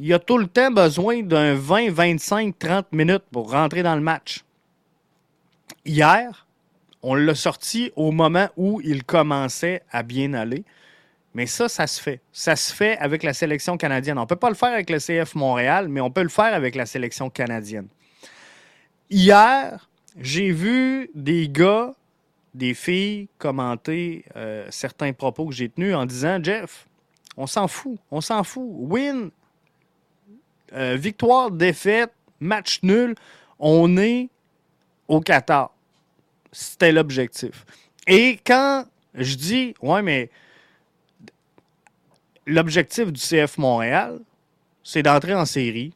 Il 0.00 0.14
a 0.14 0.20
tout 0.20 0.38
le 0.38 0.46
temps 0.46 0.70
besoin 0.70 1.22
d'un 1.22 1.54
20, 1.54 1.90
25, 1.90 2.56
30 2.56 2.92
minutes 2.92 3.24
pour 3.32 3.50
rentrer 3.50 3.82
dans 3.82 3.96
le 3.96 4.00
match. 4.00 4.44
Hier, 5.84 6.46
on 7.02 7.16
l'a 7.16 7.34
sorti 7.34 7.90
au 7.96 8.12
moment 8.12 8.48
où 8.56 8.80
il 8.82 9.02
commençait 9.02 9.82
à 9.90 10.04
bien 10.04 10.34
aller. 10.34 10.64
Mais 11.34 11.46
ça, 11.46 11.68
ça 11.68 11.88
se 11.88 12.00
fait. 12.00 12.20
Ça 12.32 12.54
se 12.54 12.72
fait 12.72 12.96
avec 12.98 13.24
la 13.24 13.32
sélection 13.32 13.76
canadienne. 13.76 14.18
On 14.18 14.22
ne 14.22 14.26
peut 14.26 14.36
pas 14.36 14.50
le 14.50 14.54
faire 14.54 14.72
avec 14.72 14.88
le 14.88 14.98
CF 14.98 15.34
Montréal, 15.34 15.88
mais 15.88 16.00
on 16.00 16.10
peut 16.10 16.22
le 16.22 16.28
faire 16.28 16.54
avec 16.54 16.76
la 16.76 16.86
sélection 16.86 17.28
canadienne. 17.28 17.88
Hier, 19.10 19.88
j'ai 20.16 20.52
vu 20.52 21.10
des 21.14 21.48
gars, 21.48 21.92
des 22.54 22.74
filles 22.74 23.28
commenter 23.38 24.24
euh, 24.36 24.66
certains 24.70 25.12
propos 25.12 25.46
que 25.46 25.54
j'ai 25.54 25.68
tenus 25.68 25.94
en 25.94 26.06
disant 26.06 26.38
Jeff, 26.40 26.86
on 27.36 27.46
s'en 27.48 27.66
fout, 27.66 27.98
on 28.12 28.20
s'en 28.20 28.44
fout. 28.44 28.68
Win, 28.68 29.30
euh, 30.72 30.96
victoire, 30.98 31.50
défaite, 31.50 32.12
match 32.40 32.80
nul, 32.82 33.14
on 33.58 33.96
est 33.96 34.28
au 35.08 35.20
Qatar. 35.20 35.72
C'était 36.52 36.92
l'objectif. 36.92 37.64
Et 38.06 38.38
quand 38.44 38.84
je 39.14 39.34
dis, 39.34 39.74
ouais, 39.82 40.02
mais 40.02 40.30
l'objectif 42.46 43.12
du 43.12 43.20
CF 43.20 43.58
Montréal, 43.58 44.20
c'est 44.82 45.02
d'entrer 45.02 45.34
en 45.34 45.44
série. 45.44 45.92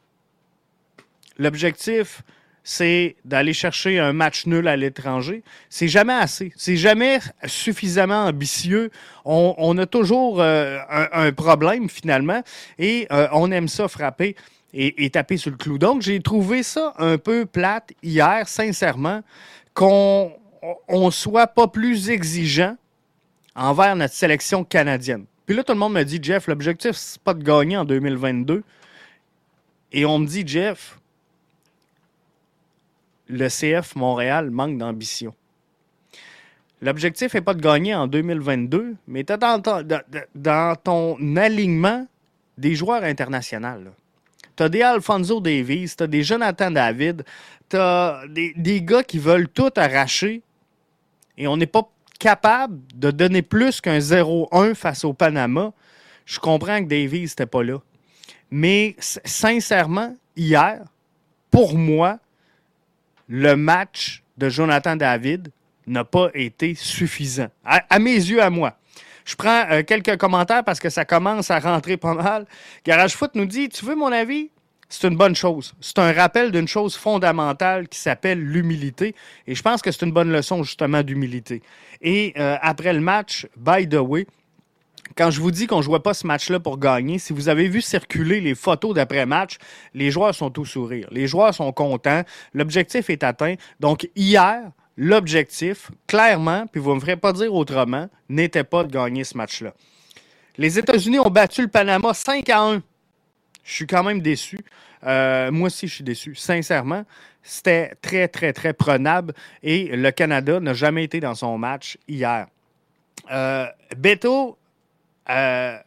L'objectif, 1.37 2.21
c'est 2.63 3.15
d'aller 3.25 3.53
chercher 3.53 3.99
un 3.99 4.13
match 4.13 4.45
nul 4.45 4.67
à 4.67 4.77
l'étranger. 4.77 5.43
C'est 5.69 5.87
jamais 5.87 6.13
assez. 6.13 6.53
C'est 6.55 6.77
jamais 6.77 7.19
suffisamment 7.45 8.25
ambitieux. 8.25 8.89
On, 9.25 9.77
a 9.77 9.85
toujours 9.85 10.41
euh, 10.41 10.77
un, 10.89 11.31
problème 11.31 11.89
finalement 11.89 12.41
et 12.77 13.07
euh, 13.11 13.27
on 13.33 13.51
aime 13.51 13.67
ça 13.67 13.87
frapper 13.87 14.35
et, 14.73 15.09
taper 15.09 15.37
sur 15.37 15.51
le 15.51 15.57
clou. 15.57 15.77
Donc, 15.77 16.01
j'ai 16.01 16.19
trouvé 16.19 16.63
ça 16.63 16.93
un 16.97 17.17
peu 17.17 17.45
plate 17.45 17.91
hier, 18.01 18.47
sincèrement, 18.47 19.21
qu'on 19.73 20.31
on 20.87 21.11
soit 21.11 21.47
pas 21.47 21.67
plus 21.67 22.09
exigeant 22.09 22.77
envers 23.55 23.95
notre 23.95 24.13
sélection 24.13 24.63
canadienne. 24.63 25.25
Puis 25.45 25.55
là, 25.55 25.63
tout 25.63 25.73
le 25.73 25.79
monde 25.79 25.93
me 25.93 26.03
dit, 26.03 26.19
Jeff, 26.21 26.47
l'objectif, 26.47 26.91
c'est 26.95 27.21
pas 27.21 27.33
de 27.33 27.43
gagner 27.43 27.77
en 27.77 27.85
2022. 27.85 28.63
Et 29.91 30.05
on 30.05 30.19
me 30.19 30.25
dit, 30.25 30.43
Jeff, 30.45 30.97
le 33.27 33.47
CF 33.47 33.95
Montréal 33.95 34.49
manque 34.49 34.77
d'ambition. 34.77 35.33
L'objectif 36.81 37.33
n'est 37.33 37.41
pas 37.41 37.53
de 37.53 37.61
gagner 37.61 37.95
en 37.95 38.07
2022, 38.07 38.95
mais 39.07 39.23
tu 39.23 39.31
as 39.31 39.37
dans 39.37 40.75
ton, 40.75 41.37
alignement 41.37 42.07
des 42.57 42.75
joueurs 42.75 43.03
internationaux. 43.03 43.91
As 44.61 44.69
des 44.69 44.81
Alfonso 44.81 45.39
Davies, 45.39 45.95
tu 45.97 46.03
as 46.03 46.07
des 46.07 46.23
Jonathan 46.23 46.69
David, 46.69 47.23
tu 47.69 47.77
as 47.77 48.21
des, 48.29 48.53
des, 48.55 48.81
gars 48.81 49.03
qui 49.03 49.17
veulent 49.17 49.49
tout 49.49 49.71
arracher 49.75 50.41
et 51.37 51.47
on 51.47 51.57
n'est 51.57 51.65
pas 51.65 51.89
capable 52.19 52.79
de 52.93 53.11
donner 53.11 53.41
plus 53.41 53.81
qu'un 53.81 53.99
0-1 53.99 54.75
face 54.75 55.03
au 55.03 55.13
Panama, 55.13 55.73
je 56.25 56.39
comprends 56.39 56.79
que 56.83 56.87
Davies 56.87 57.23
n'était 57.23 57.45
pas 57.45 57.63
là. 57.63 57.79
Mais 58.49 58.95
sincèrement, 58.99 60.15
hier, 60.35 60.83
pour 61.49 61.77
moi, 61.77 62.19
le 63.27 63.55
match 63.55 64.23
de 64.37 64.49
Jonathan 64.49 64.95
David 64.95 65.49
n'a 65.85 66.03
pas 66.03 66.29
été 66.33 66.75
suffisant. 66.75 67.47
À, 67.65 67.99
mes 67.99 68.15
yeux, 68.15 68.41
à 68.41 68.49
moi. 68.49 68.77
Je 69.25 69.35
prends 69.35 69.65
euh, 69.71 69.83
quelques 69.83 70.17
commentaires 70.17 70.63
parce 70.63 70.79
que 70.79 70.89
ça 70.89 71.05
commence 71.05 71.51
à 71.51 71.59
rentrer 71.59 71.97
pas 71.97 72.13
mal. 72.13 72.45
Garage 72.85 73.15
Foot 73.15 73.31
nous 73.35 73.45
dit 73.45 73.69
Tu 73.69 73.85
veux 73.85 73.95
mon 73.95 74.11
avis? 74.11 74.49
C'est 74.89 75.07
une 75.07 75.17
bonne 75.17 75.35
chose. 75.35 75.73
C'est 75.81 75.97
un 75.97 76.13
rappel 76.13 76.51
d'une 76.51 76.67
chose 76.67 76.95
fondamentale 76.95 77.87
qui 77.87 77.97
s'appelle 77.97 78.39
l'humilité. 78.39 79.15
Et 79.47 79.55
je 79.55 79.63
pense 79.63 79.81
que 79.81 79.91
c'est 79.91 80.05
une 80.05 80.11
bonne 80.11 80.31
leçon 80.31 80.61
justement 80.61 81.01
d'humilité. 81.01 81.63
Et 82.01 82.33
euh, 82.37 82.57
après 82.61 82.93
le 82.93 82.99
match, 82.99 83.47
by 83.57 83.89
the 83.89 83.95
way, 83.95 84.27
quand 85.15 85.31
je 85.31 85.41
vous 85.41 85.51
dis 85.51 85.67
qu'on 85.67 85.77
ne 85.77 85.81
jouait 85.81 85.99
pas 85.99 86.13
ce 86.13 86.27
match-là 86.27 86.59
pour 86.59 86.77
gagner, 86.77 87.19
si 87.19 87.33
vous 87.33 87.49
avez 87.49 87.67
vu 87.67 87.81
circuler 87.81 88.39
les 88.39 88.55
photos 88.55 88.93
d'après-match, 88.93 89.57
les 89.93 90.11
joueurs 90.11 90.33
sont 90.35 90.49
tout 90.49 90.65
sourire. 90.65 91.07
Les 91.11 91.27
joueurs 91.27 91.53
sont 91.53 91.71
contents. 91.71 92.23
L'objectif 92.53 93.09
est 93.09 93.23
atteint. 93.23 93.55
Donc, 93.79 94.09
hier, 94.15 94.71
l'objectif, 94.97 95.91
clairement, 96.07 96.67
puis 96.67 96.79
vous 96.79 96.91
ne 96.91 96.95
me 96.95 96.99
ferez 96.99 97.17
pas 97.17 97.33
dire 97.33 97.53
autrement, 97.53 98.09
n'était 98.29 98.63
pas 98.63 98.83
de 98.83 98.91
gagner 98.91 99.23
ce 99.23 99.37
match-là. 99.37 99.73
Les 100.57 100.77
États-Unis 100.77 101.19
ont 101.19 101.29
battu 101.29 101.63
le 101.63 101.67
Panama 101.67 102.13
5 102.13 102.47
à 102.49 102.61
1. 102.61 102.83
Je 103.63 103.73
suis 103.73 103.87
quand 103.87 104.03
même 104.03 104.21
déçu. 104.21 104.59
Euh, 105.05 105.51
moi 105.51 105.67
aussi, 105.67 105.87
je 105.87 105.95
suis 105.95 106.03
déçu. 106.03 106.35
Sincèrement, 106.35 107.05
c'était 107.41 107.93
très, 108.01 108.27
très, 108.27 108.53
très 108.53 108.73
prenable 108.73 109.33
et 109.63 109.95
le 109.95 110.11
Canada 110.11 110.59
n'a 110.59 110.73
jamais 110.73 111.03
été 111.03 111.19
dans 111.19 111.35
son 111.35 111.57
match 111.57 111.97
hier. 112.07 112.47
Euh, 113.31 113.65
Beto, 113.97 114.57
euh, 115.29 115.77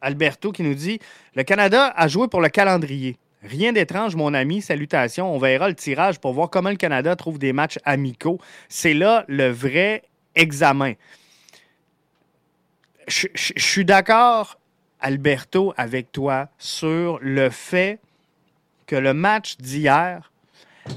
Alberto 0.00 0.52
qui 0.52 0.62
nous 0.62 0.74
dit 0.74 1.00
Le 1.34 1.42
Canada 1.42 1.92
a 1.94 2.08
joué 2.08 2.28
pour 2.28 2.40
le 2.40 2.48
calendrier. 2.48 3.16
Rien 3.42 3.72
d'étrange, 3.72 4.16
mon 4.16 4.34
ami. 4.34 4.62
Salutations. 4.62 5.34
On 5.34 5.38
verra 5.38 5.68
le 5.68 5.74
tirage 5.74 6.20
pour 6.20 6.32
voir 6.32 6.50
comment 6.50 6.70
le 6.70 6.76
Canada 6.76 7.16
trouve 7.16 7.38
des 7.38 7.52
matchs 7.52 7.78
amicaux. 7.84 8.38
C'est 8.68 8.94
là 8.94 9.24
le 9.28 9.50
vrai 9.50 10.02
examen. 10.34 10.94
je 13.08 13.26
suis 13.56 13.84
d'accord 13.84 14.58
Alberto, 15.02 15.74
avec 15.76 16.12
toi 16.12 16.48
sur 16.58 17.18
le 17.20 17.50
fait 17.50 17.98
que 18.86 18.94
le 18.94 19.12
match 19.12 19.56
d'hier 19.56 20.30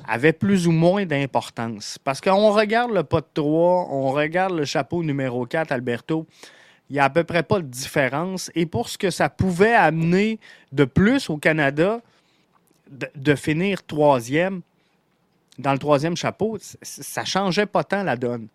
avait 0.07 0.31
plus 0.33 0.67
ou 0.67 0.71
moins 0.71 1.05
d'importance. 1.05 1.97
Parce 2.03 2.21
qu'on 2.21 2.51
regarde 2.51 2.91
le 2.91 3.03
pot 3.03 3.21
de 3.21 3.25
3, 3.33 3.87
on 3.89 4.11
regarde 4.11 4.53
le 4.53 4.65
chapeau 4.65 5.03
numéro 5.03 5.45
4, 5.45 5.71
Alberto, 5.71 6.27
il 6.89 6.93
n'y 6.93 6.99
a 6.99 7.05
à 7.05 7.09
peu 7.09 7.23
près 7.23 7.41
pas 7.41 7.59
de 7.59 7.67
différence. 7.67 8.51
Et 8.53 8.67
pour 8.67 8.89
ce 8.89 8.97
que 8.97 9.09
ça 9.09 9.27
pouvait 9.27 9.73
amener 9.73 10.39
de 10.71 10.85
plus 10.85 11.29
au 11.31 11.37
Canada, 11.37 12.01
de, 12.89 13.35
finir 13.35 13.83
troisième, 13.85 14.61
dans 15.57 15.73
le 15.73 15.79
troisième 15.79 16.15
chapeau, 16.15 16.57
ça 16.81 17.21
ne 17.21 17.27
changeait 17.27 17.65
pas 17.65 17.83
tant 17.83 18.03
la 18.03 18.15
donne. 18.15 18.47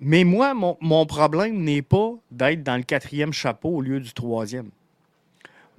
Mais 0.00 0.24
moi, 0.24 0.52
mon, 0.54 1.06
problème 1.06 1.62
n'est 1.62 1.82
pas 1.82 2.14
d'être 2.30 2.62
dans 2.62 2.76
le 2.76 2.82
quatrième 2.82 3.32
chapeau 3.32 3.76
au 3.76 3.80
lieu 3.80 4.00
du 4.00 4.12
troisième. 4.12 4.70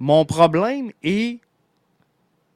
Mon 0.00 0.24
problème 0.24 0.92
est 1.02 1.40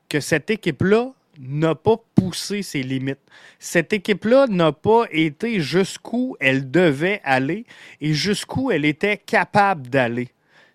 que 0.08 0.20
cette 0.20 0.48
équipe-là 0.50 1.12
n'a 1.38 1.74
pas 1.74 1.96
poussé 2.14 2.62
ses 2.62 2.82
limites. 2.82 3.20
Cette 3.58 3.92
équipe-là 3.92 4.46
n'a 4.48 4.72
pas 4.72 5.04
été 5.10 5.60
jusqu'où 5.60 6.36
elle 6.40 6.70
devait 6.70 7.20
aller 7.22 7.64
et 8.00 8.14
jusqu'où 8.14 8.70
elle 8.70 8.84
était 8.84 9.18
capable 9.18 9.88
d'aller. 9.88 10.28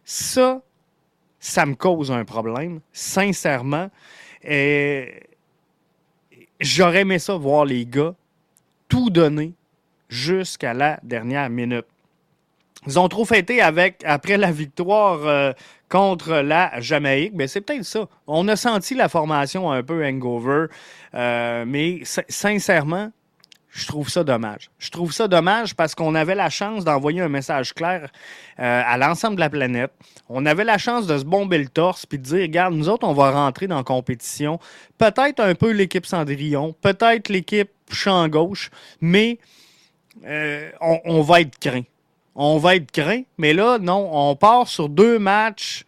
Ça, 0.06 0.62
ça 1.44 1.66
me 1.66 1.76
cause 1.76 2.10
un 2.10 2.24
problème, 2.24 2.80
sincèrement. 2.94 3.90
J'aurais 6.62 7.02
aimé 7.02 7.20
ça 7.20 7.36
voir 7.36 7.66
les 7.66 7.86
gars 7.86 8.16
tout 8.88 9.10
donner 9.10 9.52
jusqu'à 10.08 10.74
la 10.74 11.02
dernière 11.04 11.50
minute. 11.50 11.86
Ils 12.88 12.98
ont 12.98 13.10
trop 13.10 13.26
fêté 13.26 13.62
avec, 13.62 14.02
après 14.06 14.38
la 14.38 14.54
victoire 14.54 15.26
euh, 15.26 15.52
contre 15.90 16.36
la 16.36 16.80
Jamaïque. 16.80 17.34
Mais 17.36 17.48
c'est 17.48 17.60
peut-être 17.60 17.84
ça. 17.84 18.08
On 18.26 18.48
a 18.48 18.56
senti 18.56 18.96
la 18.96 19.10
formation 19.10 19.70
un 19.70 19.84
peu 19.84 20.06
hangover. 20.06 20.68
Euh, 21.14 21.66
mais 21.68 22.04
sincèrement, 22.30 23.12
je 23.74 23.88
trouve 23.88 24.08
ça 24.08 24.24
dommage. 24.24 24.70
Je 24.78 24.92
trouve 24.92 25.12
ça 25.12 25.28
dommage 25.28 25.74
parce 25.76 25.96
qu'on 25.96 26.14
avait 26.14 26.36
la 26.36 26.52
chance 26.52 26.86
d'envoyer 26.86 27.22
un 27.22 27.28
message 27.28 27.74
clair 27.74 28.12
euh, 28.60 28.82
à 28.86 28.98
l'ensemble 28.98 29.36
de 29.36 29.40
la 29.40 29.50
planète. 29.50 29.92
On 30.30 30.46
avait 30.46 30.64
la 30.64 30.78
chance 30.78 31.08
de 31.08 31.18
se 31.18 31.24
bomber 31.24 31.58
le 31.58 31.68
torse 31.68 32.06
puis 32.06 32.20
de 32.20 32.24
dire, 32.24 32.42
regarde, 32.42 32.76
nous 32.76 32.88
autres, 32.88 33.08
on 33.08 33.14
va 33.14 33.32
rentrer 33.32 33.66
dans 33.66 33.78
la 33.78 33.84
compétition. 33.84 34.60
Peut-être 35.00 35.40
un 35.40 35.56
peu 35.56 35.72
l'équipe 35.72 36.06
Cendrillon, 36.06 36.76
peut-être 36.82 37.30
l'équipe 37.30 37.72
champ 37.92 38.28
gauche, 38.28 38.70
mais 39.02 39.40
euh, 40.24 40.70
on, 40.80 41.22
va 41.22 41.42
être 41.42 41.58
craint. 41.58 41.84
On 42.36 42.60
va 42.60 42.76
être 42.76 42.92
craint, 42.92 43.24
mais 43.40 43.54
là, 43.54 43.80
non, 43.80 44.08
on 44.12 44.36
part 44.36 44.68
sur 44.68 44.88
deux 44.88 45.18
matchs 45.18 45.84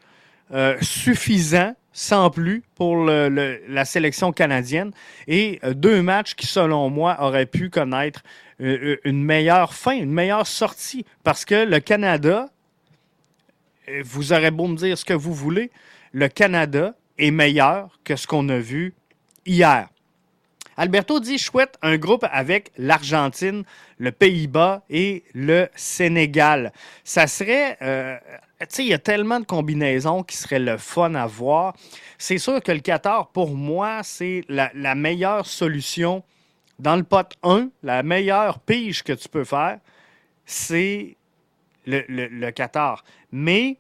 euh, 0.52 0.76
suffisants, 0.82 1.76
sans 1.98 2.30
plus, 2.30 2.62
pour 2.76 3.06
la 3.06 3.86
sélection 3.86 4.34
canadienne 4.34 4.92
et 5.28 5.62
euh, 5.64 5.74
deux 5.74 6.02
matchs 6.02 6.36
qui, 6.36 6.46
selon 6.46 6.90
moi, 6.90 7.16
auraient 7.22 7.46
pu 7.46 7.70
connaître 7.70 8.22
une 8.60 9.24
meilleure 9.24 9.74
fin, 9.74 9.94
une 9.94 10.12
meilleure 10.12 10.46
sortie, 10.46 11.06
parce 11.24 11.46
que 11.46 11.56
le 11.66 11.80
Canada, 11.80 12.50
vous 14.04 14.34
aurez 14.34 14.52
beau 14.52 14.68
me 14.68 14.76
dire 14.76 14.98
ce 14.98 15.06
que 15.06 15.14
vous 15.14 15.34
voulez, 15.34 15.72
le 16.12 16.28
Canada 16.28 16.96
est 17.18 17.32
meilleur 17.32 18.00
que 18.04 18.18
ce 18.18 18.28
qu'on 18.28 18.48
a 18.50 18.60
vu 18.60 18.94
hier. 19.46 19.88
Alberto 20.78 21.20
dit 21.20 21.38
chouette 21.38 21.78
un 21.82 21.98
groupe 21.98 22.26
avec 22.30 22.72
l'Argentine, 22.78 23.64
le 23.98 24.12
Pays-Bas 24.12 24.84
et 24.90 25.24
le 25.34 25.70
Sénégal. 25.76 26.74
Ça 27.04 27.28
serait, 27.28 27.78
euh, 27.82 28.18
tu 28.60 28.66
sais, 28.70 28.84
il 28.84 28.90
y 28.90 28.94
a 28.94 29.00
tellement 29.00 29.40
de 29.40 29.46
combinaisons 29.46 30.24
qui 30.24 30.36
seraient 30.36 30.60
le 30.60 30.78
fun 30.78 31.16
à 31.16 31.28
voir. 31.28 31.76
C'est 32.18 32.38
sûr 32.38 32.62
que 32.62 32.72
le 32.72 32.80
Qatar, 32.80 33.30
pour 33.30 33.56
moi, 33.56 34.02
c'est 34.04 34.44
la, 34.50 34.96
meilleure 34.96 35.46
solution 35.46 36.24
dans 36.80 36.98
le 36.98 37.04
pot 37.04 37.28
1, 37.44 37.70
la 37.84 38.04
meilleure 38.04 38.60
pige 38.60 39.04
que 39.04 39.14
tu 39.14 39.30
peux 39.30 39.46
faire, 39.46 39.80
c'est 40.46 41.16
le, 41.86 42.50
Qatar. 42.52 43.04
Mais, 43.32 43.78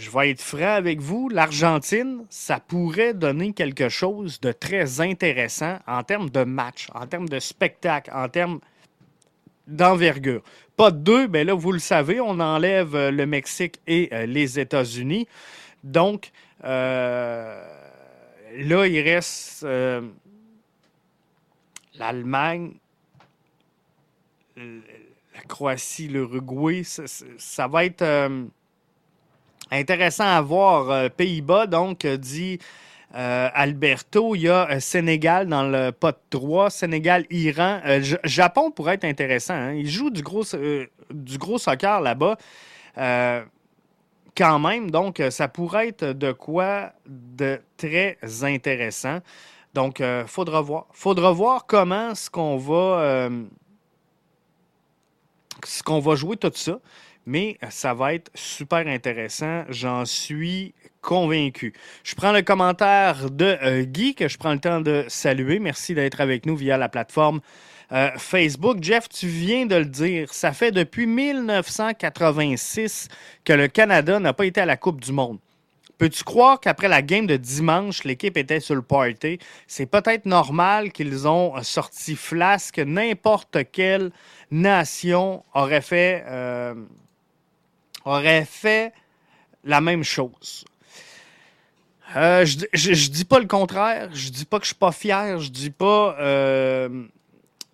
je 0.00 0.10
vais 0.10 0.30
être 0.30 0.40
franc 0.40 0.74
avec 0.76 1.00
vous, 1.00 1.28
l'Argentine, 1.28 2.24
ça 2.30 2.58
pourrait 2.58 3.12
donner 3.12 3.52
quelque 3.52 3.88
chose 3.90 4.40
de 4.40 4.50
très 4.50 5.00
intéressant 5.00 5.78
en 5.86 6.02
termes 6.02 6.30
de 6.30 6.42
match, 6.42 6.88
en 6.94 7.06
termes 7.06 7.28
de 7.28 7.38
spectacle, 7.38 8.10
en 8.14 8.28
termes 8.28 8.60
d'envergure. 9.66 10.42
Pas 10.76 10.90
de 10.90 10.96
deux, 10.96 11.28
mais 11.28 11.44
là, 11.44 11.52
vous 11.52 11.72
le 11.72 11.78
savez, 11.78 12.20
on 12.20 12.40
enlève 12.40 12.94
euh, 12.94 13.10
le 13.10 13.26
Mexique 13.26 13.80
et 13.86 14.08
euh, 14.12 14.24
les 14.24 14.58
États-Unis. 14.58 15.28
Donc, 15.84 16.32
euh, 16.64 17.62
là, 18.56 18.86
il 18.86 19.00
reste 19.00 19.66
l'Allemagne, 21.94 22.72
la 24.56 25.42
Croatie, 25.46 26.08
l'Uruguay, 26.08 26.82
ça, 26.84 27.68
va 27.68 27.84
être 27.84 28.02
intéressant 29.70 30.24
à 30.24 30.40
voir. 30.40 30.90
Euh, 30.90 31.08
Pays-Bas, 31.08 31.66
donc, 31.66 32.06
dit 32.06 32.58
euh, 33.14 33.48
Alberto. 33.52 34.34
Il 34.34 34.42
y 34.42 34.48
a 34.48 34.80
Sénégal 34.80 35.48
dans 35.48 35.64
le 35.64 35.90
pot 35.90 36.16
3, 36.30 36.70
Sénégal-Iran. 36.70 37.80
Japon 38.24 38.70
pourrait 38.70 38.94
être 38.94 39.04
intéressant. 39.04 39.54
Hein. 39.54 39.72
Ils 39.72 39.88
jouent 39.88 40.10
du 40.10 40.22
gros, 40.22 40.44
du 41.10 41.38
gros 41.38 41.58
soccer 41.58 42.00
là-bas. 42.00 42.36
quand 44.36 44.58
même, 44.58 44.90
donc, 44.90 45.22
ça 45.30 45.48
pourrait 45.48 45.88
être 45.88 46.04
de 46.04 46.32
quoi 46.32 46.92
de 47.06 47.60
très 47.76 48.16
intéressant. 48.42 49.18
Donc, 49.74 50.00
il 50.00 50.24
faudra 50.26 50.60
voir. 50.60 50.86
faudra 50.92 51.32
voir 51.32 51.66
comment 51.66 52.14
ce 52.14 52.30
qu'on 52.30 52.56
va 52.56 53.28
ce 55.66 55.82
qu'on 55.82 56.00
va 56.00 56.14
jouer 56.14 56.36
tout 56.36 56.50
ça, 56.54 56.78
mais 57.26 57.58
ça 57.70 57.94
va 57.94 58.14
être 58.14 58.30
super 58.34 58.86
intéressant, 58.86 59.64
j'en 59.68 60.04
suis 60.04 60.74
convaincu. 61.00 61.72
Je 62.04 62.14
prends 62.14 62.32
le 62.32 62.42
commentaire 62.42 63.30
de 63.30 63.56
euh, 63.62 63.84
Guy 63.84 64.14
que 64.14 64.28
je 64.28 64.38
prends 64.38 64.52
le 64.52 64.60
temps 64.60 64.80
de 64.80 65.04
saluer. 65.08 65.58
Merci 65.58 65.94
d'être 65.94 66.20
avec 66.20 66.46
nous 66.46 66.56
via 66.56 66.76
la 66.76 66.88
plateforme 66.88 67.40
euh, 67.92 68.10
Facebook. 68.16 68.78
Jeff, 68.82 69.08
tu 69.08 69.26
viens 69.26 69.66
de 69.66 69.76
le 69.76 69.86
dire, 69.86 70.32
ça 70.32 70.52
fait 70.52 70.72
depuis 70.72 71.06
1986 71.06 73.08
que 73.44 73.52
le 73.52 73.68
Canada 73.68 74.20
n'a 74.20 74.32
pas 74.32 74.46
été 74.46 74.60
à 74.60 74.66
la 74.66 74.76
Coupe 74.76 75.00
du 75.00 75.12
Monde. 75.12 75.38
Peux-tu 76.00 76.24
croire 76.24 76.60
qu'après 76.60 76.88
la 76.88 77.02
game 77.02 77.26
de 77.26 77.36
dimanche, 77.36 78.04
l'équipe 78.04 78.38
était 78.38 78.60
sur 78.60 78.74
le 78.74 78.80
party? 78.80 79.38
C'est 79.66 79.84
peut-être 79.84 80.24
normal 80.24 80.92
qu'ils 80.92 81.28
ont 81.28 81.62
sorti 81.62 82.16
flasque 82.16 82.78
n'importe 82.78 83.58
quelle 83.70 84.10
nation 84.50 85.44
aurait 85.52 85.82
fait, 85.82 86.24
euh, 86.26 86.74
aurait 88.04 88.44
fait 88.44 88.92
la 89.64 89.80
même 89.80 90.04
chose. 90.04 90.64
Euh, 92.16 92.44
je, 92.44 92.66
je, 92.72 93.10
dis 93.10 93.24
pas 93.24 93.38
le 93.38 93.46
contraire, 93.46 94.08
je 94.12 94.30
dis 94.30 94.44
pas 94.44 94.58
que 94.58 94.64
je 94.64 94.70
suis 94.70 94.76
pas 94.78 94.90
fier, 94.90 95.38
je 95.38 95.48
dis 95.48 95.70
pas 95.70 96.16
euh, 96.18 97.04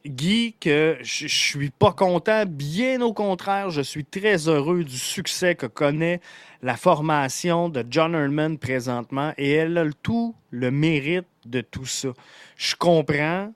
Guy 0.05 0.55
que 0.61 0.99
je, 1.01 1.27
je 1.27 1.39
suis 1.39 1.71
pas 1.71 1.93
content, 1.93 2.45
bien 2.47 3.01
au 3.01 3.15
contraire, 3.15 3.71
je 3.71 3.81
suis 3.81 4.05
très 4.05 4.47
heureux 4.47 4.85
du 4.85 4.99
succès 4.99 5.55
que 5.55 5.65
connaît 5.65 6.21
la 6.63 6.77
formation 6.77 7.71
de 7.71 7.85
John 7.89 8.15
Herman 8.15 8.59
présentement 8.59 9.33
et 9.39 9.53
elle 9.53 9.79
a 9.79 9.87
tout 10.03 10.35
le 10.51 10.71
mérite 10.71 11.27
de 11.47 11.63
tout 11.63 11.87
ça. 11.87 12.09
Je 12.57 12.75
comprends 12.77 13.53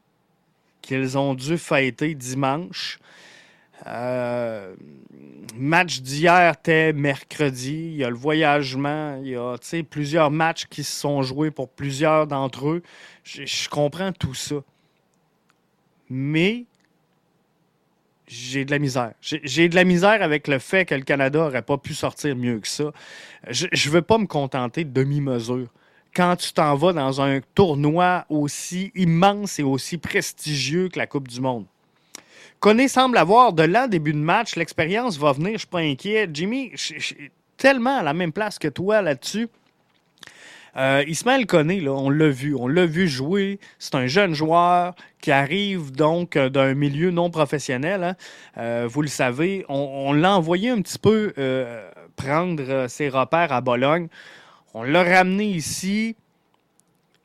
qu'ils 0.80 1.18
ont 1.18 1.34
dû 1.34 1.58
fêter 1.58 2.14
dimanche. 2.14 2.98
Euh, 3.86 4.74
match 5.56 6.00
d'hier 6.00 6.52
était 6.52 6.92
mercredi. 6.92 7.90
Il 7.92 7.96
y 7.96 8.04
a 8.04 8.10
le 8.10 8.16
voyagement. 8.16 9.20
Il 9.22 9.28
y 9.28 9.36
a 9.36 9.56
plusieurs 9.88 10.30
matchs 10.30 10.66
qui 10.66 10.84
se 10.84 11.00
sont 11.00 11.22
joués 11.22 11.50
pour 11.50 11.68
plusieurs 11.68 12.26
d'entre 12.26 12.68
eux. 12.68 12.82
Je, 13.24 13.68
comprends 13.68 14.12
tout 14.12 14.34
ça. 14.34 14.56
Mais 16.08 16.64
j'ai 18.26 18.64
de 18.64 18.70
la 18.70 18.78
misère. 18.78 19.12
J'ai 19.20 19.68
de 19.68 19.74
la 19.74 19.84
misère 19.84 20.22
avec 20.22 20.48
le 20.48 20.58
fait 20.58 20.84
que 20.84 20.94
le 20.94 21.02
Canada 21.02 21.38
n'aurait 21.38 21.62
pas 21.62 21.78
pu 21.78 21.94
sortir 21.94 22.36
mieux 22.36 22.60
que 22.60 22.68
ça. 22.68 22.92
Je 23.48 23.66
ne 23.66 23.92
veux 23.92 24.02
pas 24.02 24.18
me 24.18 24.26
contenter 24.26 24.84
de 24.84 24.90
demi-mesure. 24.90 25.68
Quand 26.14 26.34
tu 26.34 26.52
t'en 26.52 26.74
vas 26.74 26.92
dans 26.92 27.20
un 27.20 27.40
tournoi 27.54 28.24
aussi 28.28 28.90
immense 28.96 29.60
et 29.60 29.62
aussi 29.62 29.96
prestigieux 29.96 30.88
que 30.88 30.98
la 30.98 31.06
Coupe 31.06 31.28
du 31.28 31.40
Monde. 31.40 31.66
Koné 32.60 32.88
semble 32.88 33.16
avoir 33.16 33.54
de 33.54 33.62
l'an 33.62 33.88
début 33.88 34.12
de 34.12 34.18
match. 34.18 34.54
L'expérience 34.54 35.18
va 35.18 35.32
venir, 35.32 35.54
je 35.54 35.58
suis 35.60 35.66
pas 35.66 35.78
inquiet. 35.78 36.28
Jimmy, 36.32 36.72
je 36.74 37.14
tellement 37.56 37.98
à 37.98 38.02
la 38.02 38.14
même 38.14 38.32
place 38.32 38.58
que 38.58 38.68
toi 38.68 39.02
là-dessus. 39.02 39.48
Euh, 40.76 41.02
Ismaël 41.06 41.46
Koné, 41.46 41.86
on 41.88 42.10
l'a 42.10 42.28
vu, 42.28 42.54
on 42.54 42.68
l'a 42.68 42.86
vu 42.86 43.08
jouer. 43.08 43.58
C'est 43.78 43.94
un 43.94 44.06
jeune 44.06 44.34
joueur 44.34 44.94
qui 45.20 45.32
arrive 45.32 45.90
donc 45.92 46.36
euh, 46.36 46.48
d'un 46.48 46.74
milieu 46.74 47.10
non 47.10 47.30
professionnel. 47.30 48.04
Hein. 48.04 48.16
Euh, 48.58 48.86
vous 48.88 49.02
le 49.02 49.08
savez, 49.08 49.64
on, 49.68 50.12
l'a 50.12 50.36
envoyé 50.36 50.70
un 50.70 50.80
petit 50.80 50.98
peu 50.98 51.32
prendre 52.16 52.86
ses 52.88 53.08
repères 53.08 53.52
à 53.52 53.60
Bologne. 53.60 54.08
On 54.74 54.82
l'a 54.82 55.02
ramené 55.02 55.46
ici 55.46 56.14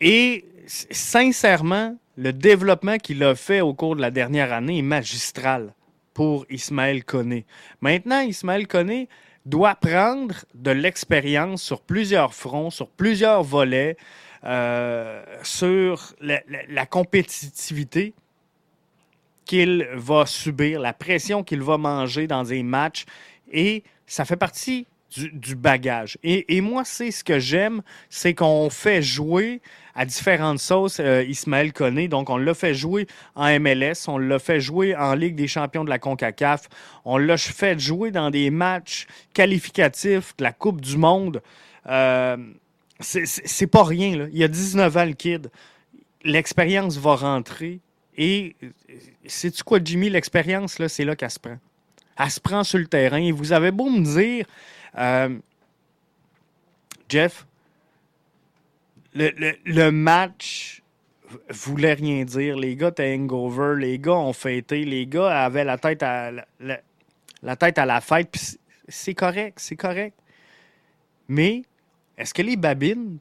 et 0.01 0.45
sincèrement, 0.65 1.95
le 2.17 2.33
développement 2.33 2.97
qu'il 2.97 3.23
a 3.23 3.35
fait 3.35 3.61
au 3.61 3.73
cours 3.73 3.95
de 3.95 4.01
la 4.01 4.11
dernière 4.11 4.53
année 4.53 4.79
est 4.79 4.83
magistral 4.83 5.73
pour 6.13 6.45
Ismaël 6.49 7.03
Koné. 7.03 7.45
Maintenant, 7.81 8.21
Ismaël 8.21 8.67
Koné 8.67 9.09
doit 9.45 9.75
prendre 9.75 10.35
de 10.53 10.71
l'expérience 10.71 11.61
sur 11.61 11.81
plusieurs 11.81 12.33
fronts, 12.33 12.71
sur 12.71 12.89
plusieurs 12.89 13.43
volets, 13.43 13.97
euh, 14.43 15.23
sur 15.43 16.13
la, 16.21 16.85
compétitivité 16.85 18.13
qu'il 19.45 19.87
va 19.93 20.25
subir, 20.25 20.79
la 20.79 20.93
pression 20.93 21.43
qu'il 21.43 21.61
va 21.61 21.77
manger 21.77 22.27
dans 22.27 22.43
des 22.43 22.63
matchs. 22.63 23.05
Et 23.51 23.83
ça 24.07 24.25
fait 24.25 24.37
partie 24.37 24.87
du, 25.15 25.55
bagage. 25.55 26.17
Et, 26.23 26.61
moi, 26.61 26.83
c'est 26.85 27.11
ce 27.11 27.23
que 27.23 27.39
j'aime, 27.39 27.81
c'est 28.09 28.33
qu'on 28.33 28.69
fait 28.69 29.01
jouer 29.01 29.61
à 29.95 30.05
différentes 30.05 30.59
sauces 30.59 30.99
euh, 30.99 31.23
Ismaël 31.23 31.71
Koné. 31.71 32.07
Donc, 32.07 32.29
on 32.29 32.37
l'a 32.37 32.53
fait 32.53 32.73
jouer 32.73 33.07
en 33.35 33.47
MLS, 33.59 34.07
on 34.07 34.17
l'a 34.17 34.39
fait 34.39 34.59
jouer 34.59 34.95
en 34.95 35.15
Ligue 35.15 35.35
des 35.35 35.47
champions 35.47 35.83
de 35.83 35.89
la 35.89 35.99
CONCACAF, 35.99 36.67
on 37.05 37.17
l'a 37.17 37.37
fait 37.37 37.79
jouer 37.79 38.11
dans 38.11 38.29
des 38.29 38.49
matchs 38.49 39.07
qualificatifs 39.33 40.35
de 40.37 40.43
la 40.43 40.51
Coupe 40.51 40.81
du 40.81 40.97
Monde. 40.97 41.41
Euh, 41.87 42.37
c'est 42.99 43.67
pas 43.67 43.83
rien. 43.83 44.17
Là. 44.17 44.25
Il 44.31 44.37
y 44.37 44.43
a 44.43 44.47
19 44.47 44.97
ans, 44.97 45.05
le 45.05 45.13
kid. 45.13 45.49
L'expérience 46.23 46.97
va 46.97 47.15
rentrer. 47.15 47.79
Et 48.17 48.55
c'est-tu 49.25 49.63
quoi, 49.63 49.79
Jimmy? 49.83 50.09
L'expérience, 50.09 50.79
là, 50.79 50.87
c'est 50.89 51.05
là 51.05 51.15
qu'elle 51.15 51.29
se 51.29 51.39
prend. 51.39 51.57
Elle 52.17 52.31
se 52.31 52.39
prend 52.39 52.63
sur 52.63 52.79
le 52.79 52.87
terrain. 52.87 53.17
Et 53.17 53.31
vous 53.31 53.51
avez 53.51 53.71
beau 53.71 53.89
me 53.89 54.01
dire, 54.01 54.45
euh, 54.97 55.37
Jeff, 57.09 57.45
le, 59.13 59.89
match 59.91 60.81
voulait 61.49 61.93
rien 61.93 62.23
dire. 62.23 62.57
Les 62.57 62.75
gars 62.75 62.89
étaient 62.89 63.15
hangover, 63.15 63.75
les 63.79 63.99
gars 63.99 64.13
ont 64.13 64.33
fêté, 64.33 64.85
les 64.85 65.07
gars 65.07 65.43
avaient 65.43 65.63
la 65.63 65.77
tête 65.77 66.03
à 66.03 66.31
la, 66.31 67.55
tête 67.55 67.77
à 67.77 67.85
la 67.85 68.01
fête. 68.01 68.57
C'est 68.87 69.13
correct, 69.13 69.59
c'est 69.59 69.75
correct. 69.75 70.17
Mais 71.27 71.63
est-ce 72.17 72.33
que 72.33 72.41
les 72.41 72.55
babines 72.55 73.17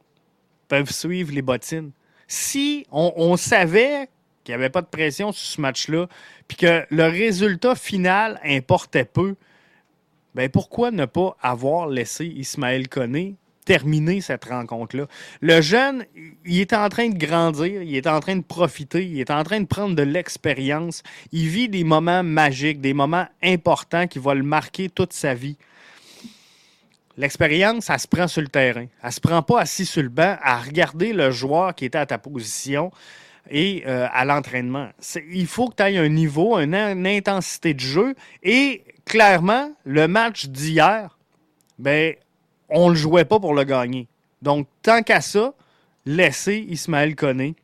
peuvent 0.69 0.91
suivre 0.91 1.33
les 1.33 1.43
bottines? 1.43 1.93
Si 2.27 2.87
on, 2.91 3.37
savait 3.37 4.09
qu'il 4.43 4.53
n'y 4.53 4.57
avait 4.57 4.71
pas 4.71 4.83
de 4.83 4.87
pression 4.87 5.31
sur 5.31 5.47
ce 5.47 5.61
match-là, 5.61 6.09
puis 6.49 6.57
que 6.57 6.87
le 6.91 7.05
résultat 7.05 7.75
final 7.75 8.41
importait 8.45 9.05
peu, 9.05 9.37
ben 10.35 10.49
pourquoi 10.49 10.90
ne 10.90 11.05
pas 11.05 11.37
avoir 11.42 11.88
laissé 11.88 12.27
Ismaël 12.27 12.88
Koné 12.88 13.37
terminer 13.64 14.20
cette 14.20 14.44
rencontre-là? 14.44 15.07
Le 15.40 15.61
jeune, 15.61 16.05
il 16.44 16.61
est 16.61 16.73
en 16.73 16.88
train 16.88 17.09
de 17.09 17.16
grandir, 17.16 17.83
il 17.83 17.97
est 17.97 18.07
en 18.07 18.20
train 18.20 18.37
de 18.37 18.42
profiter, 18.42 19.07
il 19.07 19.20
est 19.20 19.31
en 19.31 19.42
train 19.44 19.61
de 19.61 19.66
prendre 19.66 19.94
de 19.94 20.03
l'expérience. 20.03 21.03
Il 21.33 21.49
vit 21.49 21.68
des 21.68 21.85
moments 21.85 22.23
magiques, 22.23 22.81
des 22.81 22.94
moments 22.94 23.27
importants 23.42 24.07
qui 24.07 24.18
vont 24.18 24.35
le 24.35 24.42
marquer 24.42 24.88
toute 24.88 25.12
sa 25.12 25.35
vie. 25.35 25.57
L'expérience, 27.16 27.85
ça 27.85 27.99
se 27.99 28.09
prend 28.09 28.27
sur 28.27 28.42
le 28.42 28.49
terrain. 28.49 28.87
Elle 29.03 29.12
se 29.12 29.20
prend 29.20 29.40
pas 29.42 29.61
assis 29.61 29.87
sur 29.87 30.03
le 30.03 30.09
banc 30.09 30.37
à 30.42 30.59
regarder 30.59 31.12
le 31.12 31.31
joueur 31.31 31.75
qui 31.75 31.85
était 31.85 31.99
à 31.99 32.07
ta 32.07 32.18
position 32.18 32.90
et 33.51 33.85
euh, 33.87 34.09
à 34.12 34.25
l'entraînement. 34.25 34.88
Il 35.31 35.47
faut 35.47 35.68
que 35.68 35.77
tu 35.77 35.83
aies 35.83 35.97
un 35.97 36.09
niveau, 36.09 36.59
une, 36.59 36.75
intensité 36.75 37.73
de 37.75 37.81
jeu. 37.81 38.14
Et 38.42 38.83
clairement, 39.05 39.73
le 39.85 40.09
match 40.09 40.47
d'hier, 40.47 41.19
ben, 41.79 42.14
on 42.69 42.88
ne 42.88 42.95
le 42.95 42.99
jouait 42.99 43.25
pas 43.25 43.38
pour 43.38 43.55
le 43.55 43.64
gagner. 43.64 44.09
Donc, 44.43 44.67
tant 44.83 45.03
qu'à 45.03 45.21
ça, 45.21 45.55
laissez 46.07 46.67
Ismaël 46.69 47.14
Koné 47.14 47.55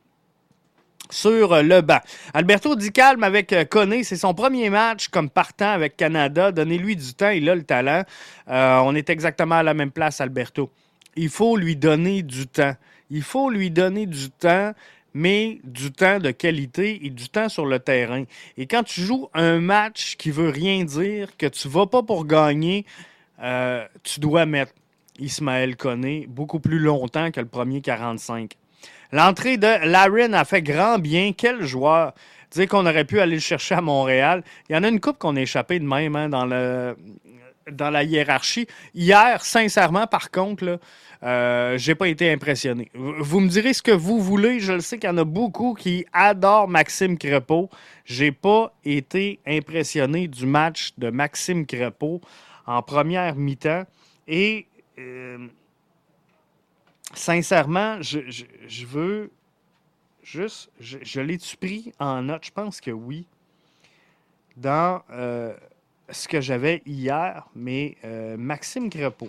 sur 1.11 1.63
le 1.63 1.81
banc. 1.81 2.01
Alberto 2.35 2.77
dit 2.77 2.93
calme 2.93 3.25
avec 3.25 3.53
euh, 3.53 3.65
Koné. 3.65 4.05
C'est 4.05 4.17
son 4.17 4.35
premier 4.35 4.71
match 4.71 5.09
comme 5.09 5.29
partant 5.29 5.71
avec 5.71 5.97
Canada. 5.97 6.53
Donnez-lui 6.53 6.97
du 6.97 7.15
temps. 7.15 7.31
Il 7.31 7.49
a 7.51 7.55
le 7.55 7.65
talent. 7.65 8.05
Euh, 8.49 8.79
on 8.85 8.95
est 8.95 9.11
exactement 9.11 9.57
à 9.57 9.63
la 9.63 9.75
même 9.75 9.91
place, 9.91 10.21
Alberto. 10.21 10.71
Il 11.17 11.29
faut 11.29 11.57
lui 11.57 11.77
donner 11.77 12.23
du 12.23 12.47
temps. 12.47 12.75
Il 13.11 13.23
faut 13.23 13.51
lui 13.51 13.71
donner 13.71 14.07
du 14.07 14.31
temps, 14.31 14.73
mais 15.15 15.61
du 15.65 15.93
temps 15.93 16.19
de 16.19 16.31
qualité 16.31 17.07
et 17.07 17.11
du 17.11 17.29
temps 17.29 17.49
sur 17.49 17.67
le 17.67 17.79
terrain. 17.79 18.25
Et 18.57 18.67
quand 18.67 18.83
tu 18.83 19.01
joues 19.01 19.29
un 19.35 19.61
match 19.61 20.17
qui 20.17 20.31
veut 20.31 20.51
rien 20.51 20.85
dire, 20.85 21.37
que 21.37 21.47
tu 21.47 21.69
vas 21.69 21.87
pas 21.87 22.03
pour 22.03 22.27
gagner, 22.27 22.87
euh, 23.43 23.85
tu 24.03 24.21
dois 24.21 24.47
mettre 24.47 24.73
Ismaël 25.19 25.77
Koné 25.77 26.27
beaucoup 26.29 26.61
plus 26.61 26.79
longtemps 26.79 27.31
que 27.31 27.41
le 27.41 27.47
premier 27.47 27.81
45. 27.81 28.53
L'entrée 29.13 29.57
de 29.57 29.87
Larin 29.87 30.33
a 30.33 30.45
fait 30.45 30.63
grand 30.63 30.99
bien. 30.99 31.33
Quel 31.37 31.63
joueur! 31.63 32.15
Dire 32.53 32.69
qu'on 32.69 32.87
aurait 32.87 33.05
pu 33.05 33.21
aller 33.21 33.35
le 33.35 33.41
chercher 33.41 33.77
à 33.77 33.81
Montréal. 33.81 34.43
Il 34.69 34.75
y 34.75 34.79
en 34.79 34.83
a 34.83 34.89
une 34.89 35.01
coupe 35.01 35.19
qu'on 35.19 35.37
a 35.37 35.41
échappé 35.41 35.79
de 35.79 35.85
même 35.85 36.17
hein, 36.17 36.29
dans, 36.29 36.47
le, 36.47 36.97
dans 37.73 37.91
la 37.91 38.05
hiérarchie. 38.05 38.67
Hier, 38.95 39.45
sincèrement, 39.45 40.07
par 40.07 40.31
contre, 40.31 40.65
là, 40.65 40.79
euh, 41.23 41.77
j'ai 41.77 41.95
pas 41.95 42.09
été 42.09 42.33
impressionné. 42.33 42.91
Vous 42.95 43.41
me 43.41 43.49
direz 43.49 43.75
ce 43.75 43.83
que 43.83 43.91
vous 43.91 44.21
voulez. 44.21 44.59
Je 44.59 44.73
le 44.73 44.81
sais 44.81 44.99
qu'il 44.99 45.09
y 45.09 45.13
en 45.13 45.19
a 45.19 45.25
beaucoup 45.25 45.75
qui 45.75 46.07
adorent 46.13 46.69
Maxime 46.69 47.19
Crepeau. 47.19 47.69
J'ai 48.05 48.33
pas 48.33 48.73
été 48.85 49.39
impressionné 49.47 50.29
du 50.29 50.47
match 50.47 50.93
de 50.97 51.11
Maxime 51.11 51.67
Crepeau 51.67 52.21
en 52.67 52.83
première 52.83 53.37
mi-temps. 53.37 53.85
Et 54.27 54.67
euh, 54.99 55.47
sincèrement, 57.13 58.01
je, 58.01 58.87
veux 58.87 59.31
juste. 60.23 60.71
Je, 60.81 61.21
l'ai-tu 61.21 61.57
pris 61.59 61.93
en 61.99 62.23
note? 62.23 62.47
Je 62.47 62.51
pense 62.51 62.81
que 62.81 62.91
oui. 62.91 63.27
Dans 64.57 65.03
euh, 65.11 65.55
ce 66.11 66.29
que 66.29 66.41
j'avais 66.41 66.83
hier, 66.87 67.47
mais 67.55 67.97
euh, 68.05 68.37
Maxime 68.37 68.91
Crepeau. 68.91 69.29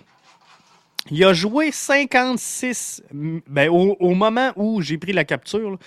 Il 1.10 1.24
a 1.24 1.32
joué 1.32 1.72
56. 1.72 3.02
Ben, 3.12 3.68
au, 3.68 4.14
moment 4.14 4.52
où 4.56 4.80
j'ai 4.80 4.98
pris 4.98 5.12
la 5.12 5.24
capture, 5.24 5.78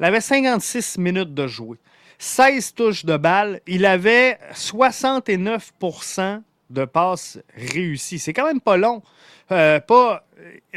il 0.00 0.04
avait 0.04 0.20
56 0.20 0.98
minutes 0.98 1.34
de 1.34 1.46
jouer. 1.46 1.78
16 2.18 2.74
touches 2.74 3.04
de 3.04 3.16
balle. 3.16 3.60
Il 3.66 3.84
avait 3.84 4.38
69% 4.54 6.42
de 6.70 6.84
passes 6.86 7.38
réussies. 7.54 8.18
C'est 8.18 8.32
quand 8.32 8.46
même 8.46 8.60
pas 8.60 8.76
long. 8.76 9.02
Euh, 9.52 9.80
pas 9.80 10.26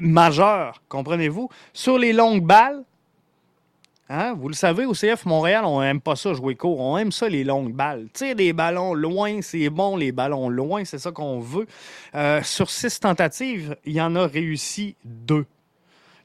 majeur, 0.01 0.83
comprenez-vous? 0.89 1.49
Sur 1.71 1.97
les 1.97 2.11
longues 2.11 2.43
balles, 2.43 2.83
hein, 4.09 4.33
vous 4.33 4.47
le 4.47 4.53
savez, 4.53 4.85
au 4.85 4.93
CF 4.93 5.25
Montréal, 5.25 5.65
on 5.65 5.81
n'aime 5.81 6.01
pas 6.01 6.15
ça 6.15 6.33
jouer 6.33 6.55
court. 6.55 6.79
On 6.79 6.97
aime 6.97 7.11
ça, 7.11 7.29
les 7.29 7.43
longues 7.43 7.73
balles. 7.73 8.07
Tire 8.13 8.35
des 8.35 8.53
ballons 8.53 8.93
loin, 8.93 9.41
c'est 9.41 9.69
bon, 9.69 9.97
les 9.97 10.11
ballons 10.11 10.49
loin, 10.49 10.85
c'est 10.85 10.97
ça 10.97 11.11
qu'on 11.11 11.39
veut. 11.39 11.67
Euh, 12.15 12.41
sur 12.43 12.69
six 12.69 12.99
tentatives, 12.99 13.75
il 13.85 13.93
y 13.93 14.01
en 14.01 14.15
a 14.15 14.27
réussi 14.27 14.95
deux. 15.03 15.45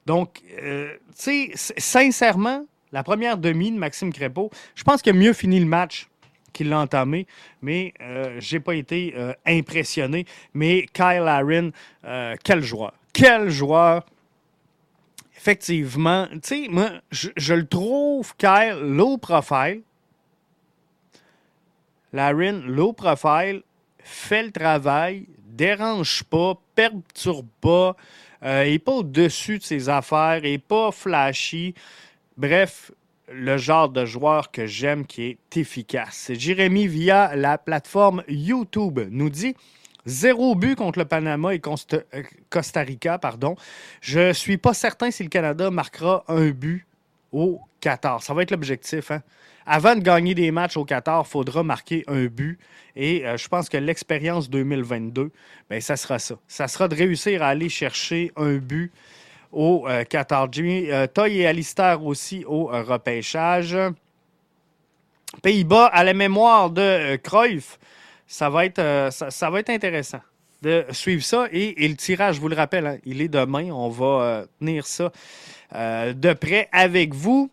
Donc, 0.07 0.41
euh, 0.63 0.95
tu 1.17 1.53
sais, 1.55 1.75
sincèrement, 1.79 2.65
la 2.93 3.03
première 3.03 3.39
demi 3.39 3.71
de 3.71 3.79
Maxime 3.79 4.13
Crépeau, 4.13 4.51
je 4.75 4.85
pense 4.85 5.03
qu'il 5.03 5.15
a 5.15 5.19
mieux 5.19 5.33
fini 5.33 5.61
le 5.61 5.67
match 5.67 6.09
qu'il 6.53 6.69
l'a 6.69 6.81
entamé, 6.81 7.27
mais 7.63 7.95
euh, 8.01 8.39
je 8.39 8.57
n'ai 8.57 8.61
pas 8.61 8.75
été 8.75 9.15
impressionné. 9.47 10.27
Mais 10.53 10.87
Kyle 10.93 11.27
Aaron, 11.27 11.73
quel 12.45 12.63
joueur! 12.63 12.93
quel 13.13 13.51
joueur! 13.51 14.05
Effectivement, 15.43 16.29
tu 16.35 16.39
sais, 16.45 16.67
moi, 16.71 16.91
je, 17.11 17.53
le 17.53 17.67
trouve 17.67 18.33
Kyle 18.37 18.79
low 18.81 19.19
profile. 19.19 19.83
Larin, 22.13 22.61
low 22.65 22.93
profile, 22.93 23.65
fait 23.99 24.45
le 24.45 24.53
travail, 24.53 25.27
dérange 25.45 26.23
pas, 26.23 26.55
perturbe 26.77 27.49
pas, 27.61 27.97
euh, 28.45 28.67
il 28.69 28.75
n'est 28.75 28.79
pas 28.79 28.93
au-dessus 28.93 29.59
de 29.59 29.65
ses 29.65 29.89
affaires, 29.89 30.45
il 30.45 30.53
n'est 30.53 30.59
pas 30.59 30.93
flashy. 30.93 31.75
Bref, 32.37 32.93
le 33.29 33.57
genre 33.57 33.89
de 33.89 34.05
joueur 34.05 34.53
que 34.53 34.69
j'aime 34.69 35.05
qui 35.05 35.25
est 35.25 35.57
efficace. 35.57 36.31
Jérémy, 36.35 36.87
via 36.87 37.35
la 37.35 37.59
plateforme 37.59 38.23
YouTube, 38.29 39.01
nous 39.11 39.29
dit 39.29 39.57
Zéro 40.05 40.55
but 40.57 40.75
contre 40.75 40.99
le 40.99 41.05
Panama 41.05 41.55
et 41.55 41.61
euh, 41.65 42.23
Costa 42.51 42.81
Rica. 42.81 43.19
Pardon. 43.19 43.55
Je 44.01 44.19
ne 44.29 44.33
suis 44.33 44.59
pas 44.59 44.75
certain 44.75 45.11
si 45.11 45.23
le 45.23 45.29
Canada 45.29 45.71
marquera 45.71 46.25
un 46.29 46.51
but 46.51 46.87
au 47.31 47.61
Qatar. 47.81 48.23
Ça 48.23 48.35
va 48.35 48.43
être 48.43 48.51
l'objectif. 48.51 49.11
Hein? 49.11 49.23
Avant 49.65 49.95
de 49.95 50.01
gagner 50.01 50.35
des 50.35 50.51
matchs 50.51 50.77
au 50.77 50.85
Qatar, 50.85 51.23
il 51.25 51.31
faudra 51.31 51.63
marquer 51.63 52.05
un 52.09 52.27
but. 52.27 52.59
Et 52.97 53.25
euh, 53.25 53.37
je 53.37 53.49
pense 53.49 53.69
que 53.69 53.77
l'expérience 53.77 54.51
2022, 54.51 55.31
ben, 55.71 55.81
ça 55.81 55.97
sera 55.97 56.19
ça. 56.19 56.35
Ça 56.49 56.67
sera 56.67 56.89
de 56.89 56.97
réussir 56.97 57.43
à 57.43 57.49
aller 57.49 57.69
chercher 57.69 58.33
un 58.37 58.57
but 58.57 58.93
au 59.53 59.87
euh, 59.89 60.03
Qatar. 60.03 60.53
Jimmy 60.53 60.89
Toy 61.15 61.39
et 61.39 61.47
Alistair 61.47 62.05
aussi 62.05 62.45
au 62.45 62.67
repêchage. 62.67 63.77
Pays-Bas 65.43 65.87
à 65.87 66.03
la 66.03 66.13
mémoire 66.13 66.71
de 66.71 67.17
Cruyff 67.17 67.79
ça 68.27 68.49
va 68.49 68.65
être, 68.65 68.79
euh, 68.79 69.11
ça, 69.11 69.51
va 69.51 69.61
être 69.61 69.71
intéressant 69.71 70.21
de 70.63 70.85
suivre 70.91 71.23
ça. 71.23 71.47
Et, 71.53 71.87
le 71.87 71.97
tirage, 71.97 72.37
je 72.37 72.41
vous 72.41 72.49
le 72.49 72.57
rappelle, 72.57 72.87
hein, 72.87 72.99
il 73.05 73.21
est 73.21 73.29
demain. 73.29 73.71
On 73.71 73.89
va 73.89 74.07
euh, 74.07 74.47
tenir 74.59 74.87
ça 74.87 75.13
euh, 75.75 76.13
de 76.13 76.33
près 76.33 76.69
avec 76.73 77.15
vous. 77.15 77.51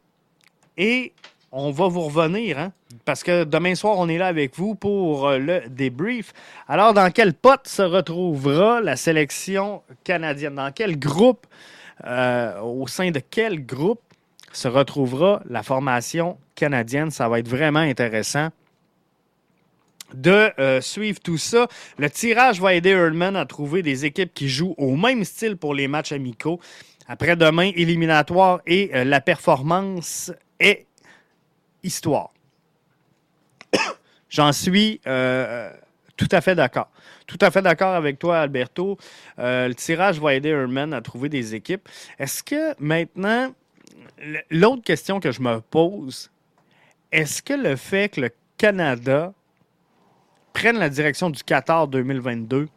Et 0.78 1.12
on 1.52 1.72
va 1.72 1.88
vous 1.88 2.02
revenir, 2.02 2.60
hein, 2.60 2.72
parce 3.04 3.24
que 3.24 3.44
demain 3.44 3.76
soir, 3.76 3.96
on 3.98 4.08
est 4.08 4.18
là 4.18 4.28
avec 4.28 4.56
vous 4.56 4.76
pour 4.76 5.32
le 5.32 5.68
débrief. 5.68 6.32
Alors, 6.68 6.94
dans 6.94 7.12
quel 7.12 7.34
pote 7.34 7.68
se 7.68 7.82
retrouvera 7.82 8.80
la 8.80 8.96
sélection 8.96 9.82
canadienne? 10.04 10.56
Dans 10.56 10.72
quel 10.72 10.98
groupe, 10.98 11.46
au 12.06 12.88
sein 12.88 13.12
de 13.12 13.20
quel 13.20 13.66
groupe 13.66 14.02
se 14.54 14.70
retrouvera 14.70 15.42
la 15.50 15.64
formation 15.64 16.38
canadienne? 16.56 17.12
Ça 17.12 17.28
va 17.28 17.40
être 17.40 17.50
vraiment 17.50 17.80
intéressant 17.80 18.52
de 20.14 20.52
euh, 20.60 20.82
suivre 20.82 21.20
tout 21.20 21.38
ça. 21.38 21.68
Le 21.98 22.10
tirage 22.10 22.60
va 22.60 22.74
aider 22.74 22.92
Earlman 22.92 23.36
à 23.36 23.46
trouver 23.46 23.82
des 23.82 24.06
équipes 24.06 24.34
qui 24.34 24.50
jouent 24.50 24.76
au 24.78 24.96
même 24.96 25.24
style 25.24 25.58
pour 25.58 25.74
les 25.74 25.88
matchs 25.88 26.12
amicaux. 26.12 26.60
Après-demain, 27.08 27.72
éliminatoire 27.76 28.62
et 28.66 28.92
euh, 28.94 29.04
la 29.04 29.22
performance 29.22 30.32
est 30.60 30.86
histoire. 31.84 32.32
J'en 34.30 34.52
suis 34.52 35.02
euh, 35.08 35.72
tout 36.18 36.30
à 36.32 36.42
fait 36.42 36.56
d'accord. 36.56 36.90
Tout 37.26 37.40
à 37.42 37.52
fait 37.52 37.62
d'accord 37.62 37.94
avec 37.94 38.18
toi, 38.18 38.40
Alberto. 38.40 38.98
le 39.38 39.72
tirage 39.74 40.20
va 40.20 40.34
aider 40.34 40.50
Earlman 40.50 40.94
à 40.94 41.02
trouver 41.02 41.30
des 41.30 41.54
équipes. 41.54 41.88
Est-ce 42.18 42.42
que 42.44 42.74
maintenant, 42.80 43.54
l'autre 44.50 44.84
question 44.84 45.20
que 45.20 45.32
je 45.32 45.42
me 45.42 45.62
pose, 45.62 46.32
est-ce 47.12 47.42
que 47.42 47.54
le 47.54 47.76
fait 47.76 48.10
que 48.10 48.22
le 48.22 48.30
Canada 48.58 49.34
prennent 50.54 50.80
la 50.80 50.90
direction 50.90 51.30
du 51.30 51.44
Qatar 51.44 51.88
2022, 51.88 52.68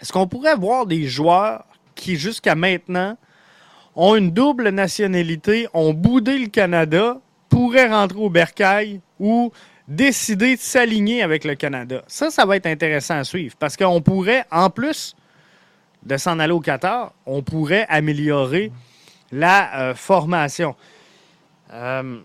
est-ce 0.00 0.12
qu'on 0.12 0.26
pourrait 0.26 0.56
voir 0.56 0.86
des 0.86 1.06
joueurs 1.06 1.64
qui, 1.94 2.16
jusqu'à 2.16 2.54
maintenant, 2.54 3.16
ont 3.94 4.16
une 4.16 4.30
double 4.30 4.70
nationalité, 4.70 5.68
ont 5.74 5.94
boudé 5.94 6.38
le 6.38 6.48
Canada, 6.48 7.20
pourraient 7.48 7.88
rentrer 7.88 8.18
au 8.18 8.28
bercail 8.30 9.00
ou 9.20 9.52
décider 9.86 10.56
de 10.56 10.60
s'aligner 10.60 11.22
avec 11.22 11.44
le 11.44 11.54
Canada? 11.54 12.02
Ça, 12.08 12.30
ça 12.30 12.44
va 12.44 12.56
être 12.56 12.66
intéressant 12.66 13.18
à 13.18 13.24
suivre 13.24 13.54
parce 13.58 13.76
qu'on 13.76 14.00
pourrait, 14.00 14.44
en 14.50 14.70
plus 14.70 15.14
de 16.04 16.16
s'en 16.16 16.38
aller 16.40 16.52
au 16.52 16.60
Qatar, 16.60 17.12
on 17.26 17.42
pourrait 17.42 17.86
améliorer 17.88 18.72
la 19.30 19.78
euh, 19.78 19.94
formation. 19.94 20.74
Euh, 21.72 22.20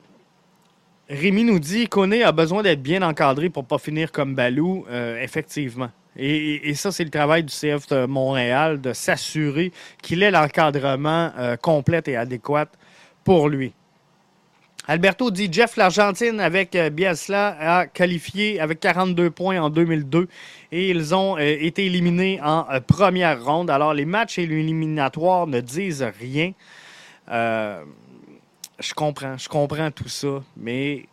Rémi 1.09 1.45
nous 1.45 1.59
dit 1.59 1.87
Koné 1.87 2.23
a 2.23 2.33
besoin 2.33 2.63
d'être 2.63 2.81
bien 2.81 3.01
encadré 3.01 3.49
pour 3.49 3.63
ne 3.63 3.67
pas 3.67 3.77
finir 3.77 4.11
comme 4.11 4.35
Balou. 4.35 4.85
Euh, 4.89 5.21
effectivement. 5.21 5.89
Et, 6.19 6.73
ça, 6.73 6.91
c'est 6.91 7.03
le 7.03 7.11
travail 7.11 7.43
du 7.43 7.53
CF 7.53 7.87
de 7.87 8.07
Montréal 8.07 8.81
de 8.81 8.91
s'assurer 8.91 9.71
qu'il 10.01 10.23
ait 10.23 10.31
l'encadrement 10.31 11.31
euh, 11.37 11.55
complet 11.55 12.01
et 12.07 12.17
adéquat 12.17 12.65
pour 13.23 13.47
lui. 13.49 13.71
Alberto 14.87 15.29
dit 15.31 15.47
Jeff, 15.51 15.77
l'Argentine 15.77 16.39
avec 16.39 16.75
euh, 16.75 16.89
Bielsa 16.89 17.55
a 17.59 17.85
qualifié 17.85 18.59
avec 18.59 18.79
42 18.79 19.29
points 19.29 19.61
en 19.61 19.69
2002 19.69 20.27
et 20.71 20.89
ils 20.89 21.13
ont 21.13 21.37
été 21.37 21.85
éliminés 21.85 22.39
en 22.43 22.65
première 22.85 23.45
ronde. 23.45 23.69
Alors 23.69 23.93
les 23.93 24.05
matchs 24.05 24.39
éliminatoires 24.39 25.45
ne 25.45 25.61
disent 25.61 26.05
rien. 26.19 26.51
Je 28.79 28.93
comprends, 28.93 29.37
je 29.37 29.49
comprends 29.49 29.91
tout 29.91 30.07
ça, 30.07 30.43
mais 30.55 31.07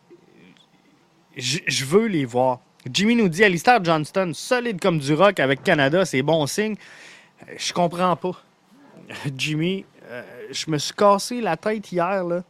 je 1.36 1.84
veux 1.84 2.06
les 2.06 2.24
voir. 2.24 2.60
Jimmy 2.90 3.16
nous 3.16 3.28
dit 3.28 3.42
Alistair 3.42 3.82
Johnston, 3.82 4.32
solide 4.34 4.80
comme 4.80 4.98
du 4.98 5.14
rock 5.14 5.40
avec 5.40 5.62
Canada, 5.62 6.04
c'est 6.04 6.22
bon 6.22 6.46
signe. 6.46 6.76
Je 7.56 7.72
comprends 7.72 8.16
pas. 8.16 8.42
Jimmy, 9.36 9.84
je 10.50 10.70
me 10.70 10.78
suis 10.78 10.94
cassé 10.94 11.40
la 11.40 11.56
tête 11.56 11.90
hier, 11.92 12.24
là 12.24 12.42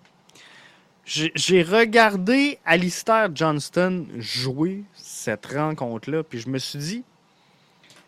j'ai 1.06 1.62
regardé 1.62 2.58
Alistair 2.64 3.28
Johnston 3.34 4.06
jouer 4.16 4.84
cette 4.94 5.46
rencontre-là, 5.46 6.22
puis 6.22 6.40
je 6.40 6.48
me 6.48 6.58
suis 6.58 6.78
dit, 6.78 7.04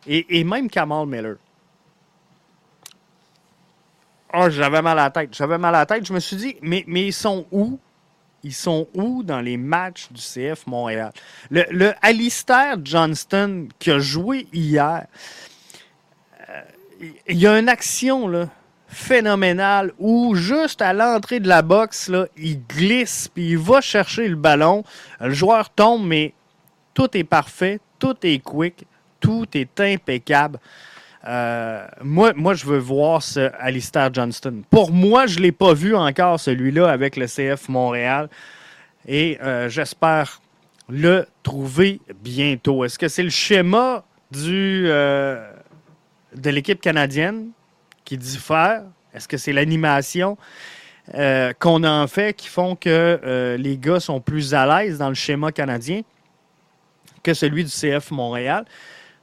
et, 0.06 0.44
même 0.44 0.70
Kamal 0.70 1.06
Miller. 1.06 1.36
Oh, 4.34 4.48
j'avais 4.50 4.82
mal 4.82 4.98
à 4.98 5.04
la 5.04 5.10
tête. 5.10 5.34
J'avais 5.34 5.58
mal 5.58 5.74
à 5.74 5.80
la 5.80 5.86
tête. 5.86 6.06
Je 6.06 6.12
me 6.12 6.20
suis 6.20 6.36
dit, 6.36 6.56
mais, 6.62 6.84
mais 6.86 7.06
ils 7.06 7.12
sont 7.12 7.46
où? 7.50 7.78
Ils 8.42 8.54
sont 8.54 8.86
où 8.94 9.22
dans 9.22 9.40
les 9.40 9.56
matchs 9.56 10.08
du 10.10 10.20
CF 10.20 10.66
Montréal? 10.66 11.12
Le, 11.50 11.64
le 11.70 11.94
Alistair 12.02 12.76
Johnston 12.82 13.68
qui 13.78 13.90
a 13.90 13.98
joué 13.98 14.46
hier, 14.52 15.06
euh, 16.48 16.60
il 17.28 17.38
y 17.38 17.46
a 17.46 17.58
une 17.58 17.68
action, 17.68 18.28
là 18.28 18.48
phénoménal 18.88 19.92
où 19.98 20.34
juste 20.34 20.80
à 20.80 20.92
l'entrée 20.92 21.40
de 21.40 21.48
la 21.48 21.62
boxe, 21.62 22.10
il 22.36 22.62
glisse 22.66 23.28
puis 23.28 23.50
il 23.50 23.58
va 23.58 23.80
chercher 23.80 24.28
le 24.28 24.36
ballon. 24.36 24.84
Le 25.20 25.30
joueur 25.30 25.70
tombe, 25.70 26.06
mais 26.06 26.32
tout 26.94 27.16
est 27.16 27.24
parfait, 27.24 27.80
tout 27.98 28.16
est 28.22 28.38
quick, 28.38 28.86
tout 29.20 29.46
est 29.54 29.80
impeccable. 29.80 30.58
Euh, 31.26 31.86
moi, 32.02 32.32
moi, 32.36 32.54
je 32.54 32.66
veux 32.66 32.78
voir 32.78 33.22
ce 33.22 33.50
Alistair 33.58 34.12
Johnston. 34.12 34.62
Pour 34.70 34.92
moi, 34.92 35.26
je 35.26 35.38
ne 35.38 35.42
l'ai 35.44 35.52
pas 35.52 35.74
vu 35.74 35.94
encore, 35.96 36.38
celui-là, 36.38 36.88
avec 36.88 37.16
le 37.16 37.26
CF 37.26 37.68
Montréal. 37.68 38.28
Et 39.08 39.38
euh, 39.42 39.68
j'espère 39.68 40.40
le 40.88 41.26
trouver 41.42 42.00
bientôt. 42.22 42.84
Est-ce 42.84 42.98
que 42.98 43.08
c'est 43.08 43.24
le 43.24 43.30
schéma 43.30 44.04
du, 44.30 44.84
euh, 44.86 45.50
de 46.34 46.50
l'équipe 46.50 46.80
canadienne 46.80 47.48
qui 48.04 48.16
diffère? 48.16 48.82
Est-ce 49.12 49.26
que 49.26 49.36
c'est 49.36 49.52
l'animation 49.52 50.36
qu'on 51.60 51.84
en 51.84 52.08
fait 52.08 52.34
qui 52.34 52.48
font 52.48 52.74
que 52.74 53.56
les 53.56 53.78
gars 53.78 54.00
sont 54.00 54.20
plus 54.20 54.54
à 54.54 54.66
l'aise 54.66 54.98
dans 54.98 55.08
le 55.08 55.14
schéma 55.14 55.52
canadien 55.52 56.02
que 57.22 57.32
celui 57.32 57.62
du 57.62 57.70
CF 57.70 58.10
Montréal? 58.10 58.64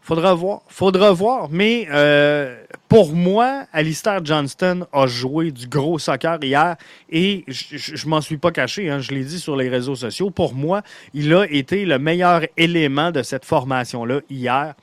Faudra 0.03 0.33
voir. 0.33 0.61
Faudra 0.67 1.11
voir. 1.11 1.47
Mais 1.49 1.87
euh, 1.89 2.61
pour 2.89 3.13
moi, 3.13 3.65
Alistair 3.73 4.23
Johnston 4.23 4.85
a 4.91 5.07
joué 5.07 5.51
du 5.51 5.67
gros 5.67 5.97
soccer 5.97 6.37
hier 6.41 6.75
et 7.09 7.43
je, 7.47 8.07
m'en 8.07 8.21
suis 8.21 8.37
pas 8.37 8.51
caché. 8.51 8.89
Hein, 8.89 8.99
je 8.99 9.11
l'ai 9.11 9.23
dit 9.23 9.39
sur 9.39 9.55
les 9.55 9.69
réseaux 9.69 9.95
sociaux. 9.95 10.29
Pour 10.29 10.53
moi, 10.53 10.81
il 11.13 11.33
a 11.33 11.45
été 11.45 11.85
le 11.85 11.99
meilleur 11.99 12.41
élément 12.57 13.11
de 13.11 13.23
cette 13.23 13.45
formation-là 13.45 14.19
hier. 14.29 14.75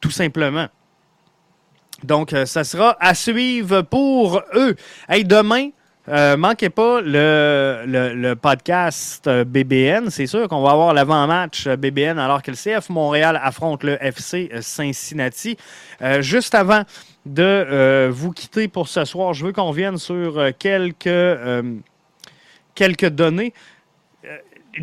tout 0.00 0.10
simplement. 0.10 0.68
Donc, 2.02 2.32
euh, 2.32 2.46
ça 2.46 2.64
sera 2.64 2.96
à 3.00 3.14
suivre 3.14 3.82
pour 3.82 4.42
eux. 4.54 4.76
Hey, 5.08 5.24
demain, 5.24 5.70
euh, 6.10 6.36
manquez 6.36 6.70
pas 6.70 7.00
le, 7.00 8.34
podcast 8.34 9.26
euh, 9.26 9.44
BBN. 9.44 10.10
C'est 10.10 10.26
sûr 10.26 10.48
qu'on 10.48 10.62
va 10.62 10.70
avoir 10.70 10.94
l'avant-match 10.94 11.68
BBN 11.68 12.18
alors 12.18 12.42
que 12.42 12.50
le 12.50 12.56
CF 12.56 12.88
Montréal 12.88 13.40
affronte 13.42 13.84
le 13.84 14.02
FC 14.02 14.50
Cincinnati. 14.60 15.56
juste 16.20 16.54
avant 16.54 16.82
de 17.26 18.08
vous 18.10 18.32
quitter 18.32 18.68
pour 18.68 18.88
ce 18.88 19.04
soir, 19.04 19.34
je 19.34 19.46
veux 19.46 19.52
qu'on 19.52 19.72
vienne 19.72 19.98
sur 19.98 20.40
quelques 20.58 21.08
données. 23.08 23.52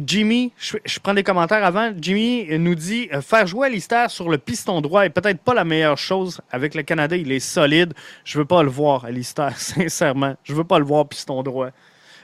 Jimmy, 0.05 0.51
je, 0.57 0.99
prends 0.99 1.13
des 1.13 1.23
commentaires 1.23 1.63
avant. 1.63 1.91
Jimmy 1.97 2.47
nous 2.57 2.75
dit 2.75 3.09
euh, 3.13 3.21
faire 3.21 3.47
jouer 3.47 3.67
Alistair 3.67 4.09
sur 4.09 4.29
le 4.29 4.37
piston 4.37 4.81
droit 4.81 5.05
est 5.05 5.09
peut-être 5.09 5.39
pas 5.39 5.53
la 5.53 5.63
meilleure 5.63 5.97
chose. 5.97 6.41
Avec 6.51 6.75
le 6.75 6.83
Canada, 6.83 7.15
il 7.15 7.31
est 7.31 7.39
solide. 7.39 7.93
Je 8.23 8.37
veux 8.37 8.45
pas 8.45 8.63
le 8.63 8.69
voir, 8.69 9.05
Alistair, 9.05 9.57
sincèrement. 9.57 10.35
Je 10.43 10.53
veux 10.53 10.63
pas 10.63 10.79
le 10.79 10.85
voir 10.85 11.07
piston 11.07 11.43
droit. 11.43 11.69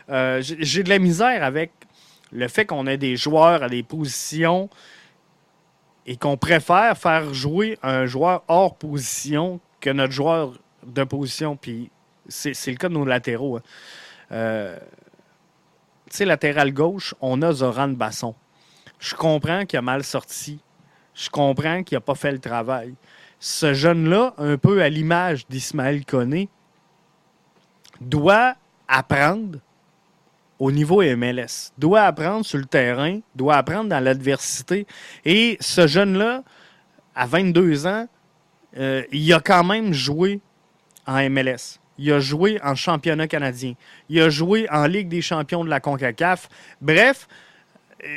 Euh, 0.09 0.41
j'ai 0.41 0.83
de 0.83 0.89
la 0.89 0.99
misère 0.99 1.43
avec 1.43 1.71
le 2.31 2.47
fait 2.47 2.65
qu'on 2.65 2.87
ait 2.87 2.97
des 2.97 3.15
joueurs 3.15 3.63
à 3.63 3.69
des 3.69 3.83
positions 3.83 4.69
et 6.05 6.17
qu'on 6.17 6.37
préfère 6.37 6.97
faire 6.97 7.33
jouer 7.33 7.77
un 7.83 8.05
joueur 8.05 8.43
hors 8.47 8.75
position 8.75 9.59
que 9.79 9.89
notre 9.89 10.13
joueur 10.13 10.53
de 10.85 11.03
position. 11.03 11.55
Puis 11.55 11.89
c'est 12.27 12.67
le 12.67 12.77
cas 12.77 12.89
de 12.89 12.93
nos 12.93 13.05
latéraux. 13.05 13.57
Hein. 13.57 13.61
Euh, 14.31 14.77
tu 16.11 16.17
sais, 16.17 16.25
latéral 16.25 16.73
gauche, 16.73 17.15
on 17.21 17.41
a 17.41 17.53
Zoran 17.53 17.89
Basson. 17.89 18.35
Je 18.99 19.15
comprends 19.15 19.65
qu'il 19.65 19.79
a 19.79 19.81
mal 19.81 20.03
sorti. 20.03 20.59
Je 21.13 21.29
comprends 21.29 21.83
qu'il 21.83 21.95
n'a 21.95 22.01
pas 22.01 22.15
fait 22.15 22.33
le 22.33 22.39
travail. 22.39 22.93
Ce 23.39 23.73
jeune-là, 23.73 24.33
un 24.37 24.57
peu 24.57 24.81
à 24.83 24.89
l'image 24.89 25.47
d'Ismaël 25.47 26.05
Koné, 26.05 26.49
doit 28.01 28.55
apprendre 28.89 29.59
au 30.59 30.71
niveau 30.71 31.01
MLS, 31.01 31.71
doit 31.77 32.01
apprendre 32.01 32.45
sur 32.45 32.59
le 32.59 32.65
terrain, 32.65 33.19
doit 33.33 33.55
apprendre 33.55 33.89
dans 33.89 34.03
l'adversité. 34.03 34.85
Et 35.23 35.57
ce 35.59 35.87
jeune-là, 35.87 36.43
à 37.15 37.25
22 37.25 37.87
ans, 37.87 38.07
euh, 38.77 39.03
il 39.11 39.33
a 39.33 39.39
quand 39.39 39.63
même 39.63 39.93
joué 39.93 40.41
en 41.07 41.29
MLS. 41.29 41.80
Il 42.01 42.11
a 42.11 42.19
joué 42.19 42.59
en 42.63 42.73
championnat 42.73 43.27
canadien. 43.27 43.75
Il 44.09 44.19
a 44.21 44.29
joué 44.29 44.67
en 44.71 44.87
Ligue 44.87 45.07
des 45.07 45.21
champions 45.21 45.63
de 45.63 45.69
la 45.69 45.79
CONCACAF. 45.79 46.49
Bref, 46.81 47.27
euh, 48.03 48.07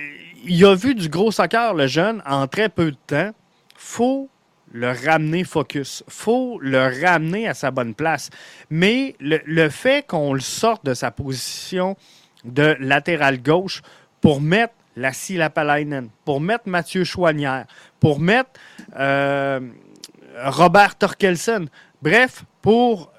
il 0.42 0.64
a 0.64 0.74
vu 0.74 0.94
du 0.94 1.10
gros 1.10 1.30
soccer, 1.30 1.74
le 1.74 1.86
jeune, 1.86 2.22
en 2.24 2.46
très 2.46 2.70
peu 2.70 2.92
de 2.92 2.96
temps. 3.06 3.32
faut 3.76 4.30
le 4.72 4.90
ramener 4.90 5.44
focus. 5.44 6.02
faut 6.08 6.58
le 6.60 7.04
ramener 7.04 7.46
à 7.46 7.52
sa 7.52 7.70
bonne 7.70 7.94
place. 7.94 8.30
Mais 8.70 9.16
le, 9.20 9.68
fait 9.68 10.06
qu'on 10.06 10.32
le 10.32 10.40
sorte 10.40 10.84
de 10.86 10.94
sa 10.94 11.10
position 11.10 11.96
de 12.44 12.76
latéral 12.80 13.42
gauche 13.42 13.82
pour 14.22 14.40
mettre 14.40 14.74
la 14.96 15.10
Lapalainen, 15.30 16.08
pour 16.24 16.40
mettre 16.40 16.68
Mathieu 16.68 17.04
Chouanière, 17.04 17.66
pour 18.00 18.18
mettre 18.18 18.50
euh, 18.96 19.60
Robert 20.38 20.96
Torkelsen, 20.96 21.68
bref, 22.00 22.44
pour 22.62 23.13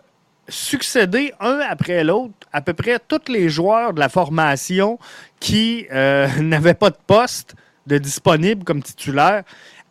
succéder 0.47 1.33
un 1.39 1.59
après 1.59 2.03
l'autre 2.03 2.33
à 2.53 2.61
peu 2.61 2.73
près 2.73 2.99
tous 2.99 3.31
les 3.31 3.49
joueurs 3.49 3.93
de 3.93 3.99
la 3.99 4.09
formation 4.09 4.99
qui 5.39 5.87
euh, 5.91 6.27
n'avaient 6.41 6.73
pas 6.73 6.89
de 6.89 6.97
poste 7.07 7.55
de 7.87 7.97
disponible 7.97 8.63
comme 8.63 8.81
titulaire 8.81 9.43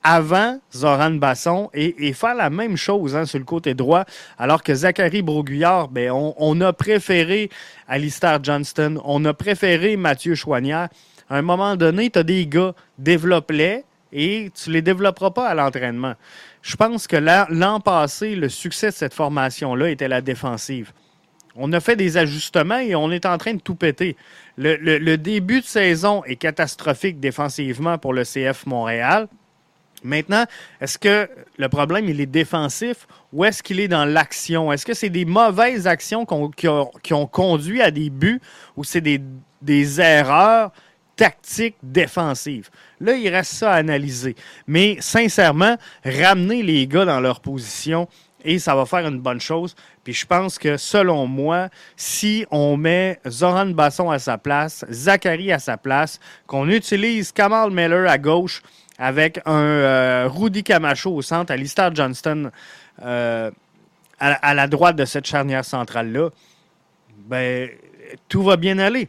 avant 0.04 0.60
Zoran 0.72 1.12
Basson 1.12 1.70
et, 1.72 2.12
faire 2.12 2.34
la 2.34 2.50
même 2.50 2.76
chose 2.76 3.16
hein, 3.16 3.24
sur 3.24 3.38
le 3.38 3.46
côté 3.46 3.72
droit, 3.72 4.04
alors 4.38 4.62
que 4.62 4.74
Zachary 4.74 5.22
Broguillard, 5.22 5.88
ben, 5.88 6.12
on, 6.12 6.60
a 6.60 6.74
préféré 6.74 7.48
Alistair 7.88 8.44
Johnston, 8.44 9.00
on 9.02 9.24
a 9.24 9.32
préféré 9.32 9.96
Mathieu 9.96 10.34
Chouanière. 10.34 10.90
À 11.30 11.38
un 11.38 11.42
moment 11.42 11.74
donné, 11.76 12.10
tu 12.10 12.18
as 12.18 12.22
des 12.22 12.46
gars, 12.46 12.74
développe-les 12.98 13.84
et 14.12 14.50
tu 14.54 14.70
les 14.70 14.82
développeras 14.82 15.30
pas 15.30 15.48
à 15.48 15.54
l'entraînement. 15.54 16.14
Je 16.64 16.76
pense 16.76 17.06
que 17.06 17.16
l'an 17.16 17.78
passé, 17.78 18.34
le 18.34 18.48
succès 18.48 18.86
de 18.86 18.94
cette 18.94 19.12
formation-là 19.12 19.90
était 19.90 20.08
la 20.08 20.22
défensive. 20.22 20.92
On 21.56 21.70
a 21.74 21.78
fait 21.78 21.94
des 21.94 22.16
ajustements 22.16 22.78
et 22.78 22.94
on 22.94 23.10
est 23.10 23.26
en 23.26 23.36
train 23.36 23.52
de 23.52 23.60
tout 23.60 23.74
péter. 23.74 24.16
Le, 24.56 25.16
début 25.16 25.60
de 25.60 25.66
saison 25.66 26.24
est 26.24 26.36
catastrophique 26.36 27.20
défensivement 27.20 27.98
pour 27.98 28.14
le 28.14 28.24
CF 28.24 28.64
Montréal. 28.64 29.28
Maintenant, 30.02 30.46
est-ce 30.80 30.96
que 30.96 31.28
le 31.58 31.68
problème, 31.68 32.08
il 32.08 32.18
est 32.18 32.26
défensif 32.26 33.06
ou 33.34 33.44
est-ce 33.44 33.62
qu'il 33.62 33.78
est 33.78 33.88
dans 33.88 34.06
l'action? 34.06 34.72
Est-ce 34.72 34.86
que 34.86 34.94
c'est 34.94 35.10
des 35.10 35.26
mauvaises 35.26 35.86
actions 35.86 36.24
qui, 36.56 36.66
ont, 36.66 37.26
conduit 37.26 37.82
à 37.82 37.90
des 37.90 38.08
buts 38.08 38.40
ou 38.74 38.84
c'est 38.84 39.02
des, 39.02 39.20
des 39.60 40.00
erreurs 40.00 40.72
tactique 41.16 41.76
défensive. 41.82 42.70
Là, 43.00 43.14
il 43.14 43.28
reste 43.28 43.52
ça 43.52 43.72
à 43.72 43.76
analyser. 43.76 44.34
Mais 44.66 44.96
sincèrement, 45.00 45.76
ramener 46.04 46.62
les 46.62 46.86
gars 46.86 47.04
dans 47.04 47.20
leur 47.20 47.40
position 47.40 48.08
et 48.44 48.58
ça 48.58 48.74
va 48.74 48.84
faire 48.84 49.06
une 49.06 49.20
bonne 49.20 49.40
chose. 49.40 49.74
Puis 50.04 50.12
je 50.12 50.26
pense 50.26 50.58
que 50.58 50.76
selon 50.76 51.26
moi, 51.26 51.70
si 51.96 52.44
on 52.50 52.76
met 52.76 53.18
Zoran 53.26 53.66
Basson 53.66 54.10
à 54.10 54.18
sa 54.18 54.38
place, 54.38 54.84
Zachary 54.90 55.50
à 55.50 55.58
sa 55.58 55.76
place, 55.76 56.20
qu'on 56.46 56.68
utilise 56.68 57.32
Kamal 57.32 57.70
Miller 57.70 58.08
à 58.08 58.18
gauche 58.18 58.62
avec 58.98 59.40
un 59.46 59.60
euh, 59.60 60.28
Rudy 60.28 60.62
Camacho 60.62 61.10
au 61.10 61.22
centre, 61.22 61.52
Alistair 61.52 61.94
Johnston 61.94 62.50
euh, 63.02 63.50
à, 64.20 64.54
la 64.54 64.66
droite 64.68 64.96
de 64.96 65.04
cette 65.04 65.26
charnière 65.26 65.64
centrale-là, 65.64 66.30
ben 67.26 67.68
tout 68.28 68.42
va 68.42 68.56
bien 68.56 68.78
aller. 68.78 69.08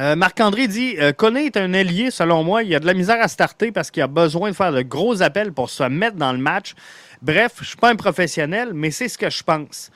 Euh, 0.00 0.16
Marc-André 0.16 0.66
dit 0.66 0.96
euh, 0.98 1.12
est 1.36 1.56
un 1.56 1.72
allié, 1.72 2.10
selon 2.10 2.42
moi. 2.42 2.62
Il 2.62 2.74
a 2.74 2.80
de 2.80 2.86
la 2.86 2.94
misère 2.94 3.22
à 3.22 3.28
starter 3.28 3.70
parce 3.70 3.90
qu'il 3.90 4.02
a 4.02 4.08
besoin 4.08 4.50
de 4.50 4.56
faire 4.56 4.72
de 4.72 4.82
gros 4.82 5.22
appels 5.22 5.52
pour 5.52 5.70
se 5.70 5.84
mettre 5.84 6.16
dans 6.16 6.32
le 6.32 6.38
match. 6.38 6.74
Bref, 7.22 7.52
je 7.56 7.62
ne 7.62 7.66
suis 7.66 7.76
pas 7.76 7.90
un 7.90 7.96
professionnel, 7.96 8.72
mais 8.74 8.90
c'est 8.90 9.08
ce 9.08 9.16
que 9.16 9.30
je 9.30 9.42
pense. 9.42 9.90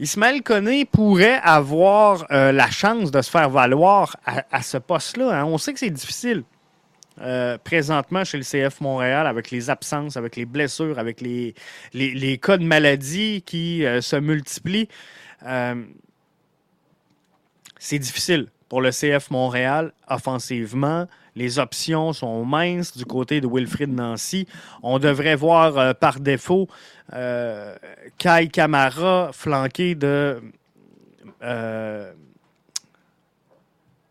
Ismaël 0.00 0.42
Koné 0.42 0.84
pourrait 0.84 1.40
avoir 1.44 2.26
euh, 2.32 2.50
la 2.50 2.68
chance 2.68 3.12
de 3.12 3.22
se 3.22 3.30
faire 3.30 3.48
valoir 3.48 4.16
à, 4.26 4.62
ce 4.62 4.76
poste-là. 4.76 5.40
Hein. 5.40 5.44
On 5.44 5.56
sait 5.56 5.72
que 5.72 5.78
c'est 5.78 5.90
difficile 5.90 6.42
présentement 7.62 8.24
chez 8.24 8.38
le 8.38 8.42
CF 8.42 8.80
Montréal 8.80 9.28
avec 9.28 9.52
les 9.52 9.70
absences, 9.70 10.16
avec 10.16 10.34
les 10.34 10.46
blessures, 10.46 10.98
avec 10.98 11.20
les, 11.20 11.54
les, 11.92 12.38
cas 12.38 12.56
de 12.56 12.64
maladie 12.64 13.40
qui 13.46 13.84
se 14.00 14.16
multiplient. 14.16 14.88
c'est 17.78 18.00
difficile 18.00 18.48
pour 18.74 18.82
le 18.82 18.90
CF 18.90 19.30
Montréal 19.30 19.92
offensivement. 20.08 21.06
Les 21.36 21.60
options 21.60 22.12
sont 22.12 22.44
minces 22.44 22.96
du 22.96 23.04
côté 23.04 23.40
de 23.40 23.46
Wilfrid 23.46 23.88
Nancy. 23.88 24.48
On 24.82 24.98
devrait 24.98 25.36
voir 25.36 25.78
euh, 25.78 25.92
par 25.94 26.18
défaut 26.18 26.66
euh, 27.12 27.76
Kai 28.18 28.48
Kamara 28.48 29.30
flanqué 29.32 29.94
de 29.94 30.42
euh, 31.44 32.12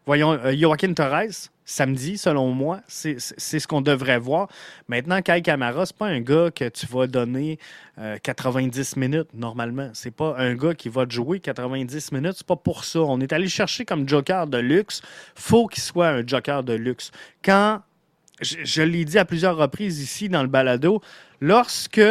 voyons 0.06 0.40
Joaquin 0.54 0.94
Torres 0.94 1.50
samedi, 1.66 2.18
selon 2.18 2.52
moi. 2.52 2.82
C'est 2.88 3.20
ce 3.20 3.68
qu'on 3.68 3.82
devrait 3.82 4.20
voir. 4.20 4.48
Maintenant, 4.88 5.22
Kai 5.22 5.42
Kamara, 5.42 5.86
c'est 5.86 5.96
pas 5.96 6.08
un 6.08 6.22
gars 6.22 6.52
que 6.52 6.68
tu 6.70 6.86
vas 6.88 7.08
donner 7.08 7.60
90 8.24 8.94
euh, 8.96 9.00
minutes 9.00 9.30
normalement. 9.34 9.90
C'est 9.94 10.12
pas 10.12 10.36
un 10.38 10.56
gars 10.56 10.74
qui 10.74 10.90
va 10.90 11.06
te 11.06 11.14
jouer 11.14 11.40
90 11.40 12.12
minutes. 12.12 12.34
C'est 12.38 12.48
pas 12.48 12.56
pour 12.56 12.84
ça. 12.84 13.00
On 13.00 13.20
est 13.20 13.34
allé 13.34 13.48
chercher 13.48 13.86
comme 13.86 14.08
joker 14.08 14.48
de 14.48 14.58
luxe. 14.58 15.02
faut 15.36 15.68
qu'il 15.68 15.84
soit 15.84 16.10
un 16.10 16.28
joker 16.28 16.64
de 16.64 16.74
luxe. 16.74 17.12
Quand, 17.44 17.82
je, 18.42 18.58
je 18.64 18.82
l'ai 18.82 19.06
dit 19.06 19.18
à 19.18 19.26
plusieurs 19.26 19.58
reprises 19.58 20.02
ici 20.02 20.30
dans 20.30 20.42
le 20.42 20.50
balado, 20.50 21.02
lorsque 21.40 22.02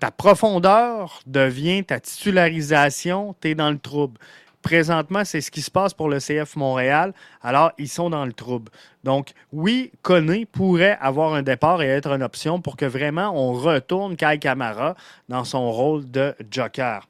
ta 0.00 0.10
profondeur 0.10 1.22
devient 1.26 1.84
ta 1.84 2.00
titularisation, 2.00 3.34
tu 3.40 3.48
es 3.48 3.54
dans 3.54 3.70
le 3.70 3.78
trouble. 3.78 4.18
Présentement, 4.66 5.24
c'est 5.24 5.40
ce 5.40 5.52
qui 5.52 5.62
se 5.62 5.70
passe 5.70 5.94
pour 5.94 6.08
le 6.08 6.18
CF 6.18 6.56
Montréal. 6.56 7.12
Alors, 7.40 7.70
ils 7.78 7.88
sont 7.88 8.10
dans 8.10 8.24
le 8.24 8.32
trouble. 8.32 8.72
Donc, 9.04 9.30
oui, 9.52 9.92
Koné 10.02 10.44
pourrait 10.44 10.98
avoir 11.00 11.34
un 11.34 11.42
départ 11.44 11.82
et 11.82 11.86
être 11.86 12.10
une 12.10 12.24
option 12.24 12.60
pour 12.60 12.76
que 12.76 12.84
vraiment 12.84 13.30
on 13.32 13.52
retourne 13.52 14.16
Kai 14.16 14.40
Kamara 14.40 14.96
dans 15.28 15.44
son 15.44 15.70
rôle 15.70 16.10
de 16.10 16.34
joker. 16.50 17.06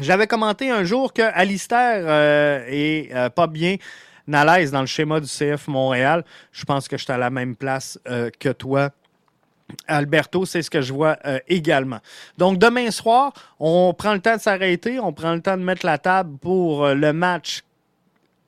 J'avais 0.00 0.26
commenté 0.26 0.70
un 0.70 0.82
jour 0.82 1.12
que 1.12 1.22
Alistair 1.22 2.02
euh, 2.04 2.64
est 2.66 3.14
euh, 3.14 3.30
pas 3.30 3.46
bien 3.46 3.76
à 4.32 4.44
l'aise 4.44 4.72
dans 4.72 4.80
le 4.80 4.86
schéma 4.86 5.20
du 5.20 5.28
CF 5.28 5.68
Montréal. 5.68 6.24
Je 6.50 6.64
pense 6.64 6.88
que 6.88 6.96
je 6.96 7.04
suis 7.04 7.12
à 7.12 7.18
la 7.18 7.30
même 7.30 7.54
place 7.54 7.96
euh, 8.08 8.28
que 8.40 8.48
toi 8.48 8.90
Alberto, 9.86 10.44
c'est 10.44 10.62
ce 10.62 10.70
que 10.70 10.82
je 10.82 10.92
vois 10.92 11.16
euh, 11.26 11.38
également. 11.48 11.98
Donc, 12.38 12.58
demain 12.58 12.90
soir, 12.90 13.32
on 13.58 13.94
prend 13.94 14.14
le 14.14 14.20
temps 14.20 14.36
de 14.36 14.40
s'arrêter, 14.40 14.98
on 15.00 15.12
prend 15.12 15.34
le 15.34 15.40
temps 15.40 15.56
de 15.56 15.62
mettre 15.62 15.86
la 15.86 15.98
table 15.98 16.36
pour 16.38 16.84
euh, 16.84 16.94
le 16.94 17.12
match 17.12 17.62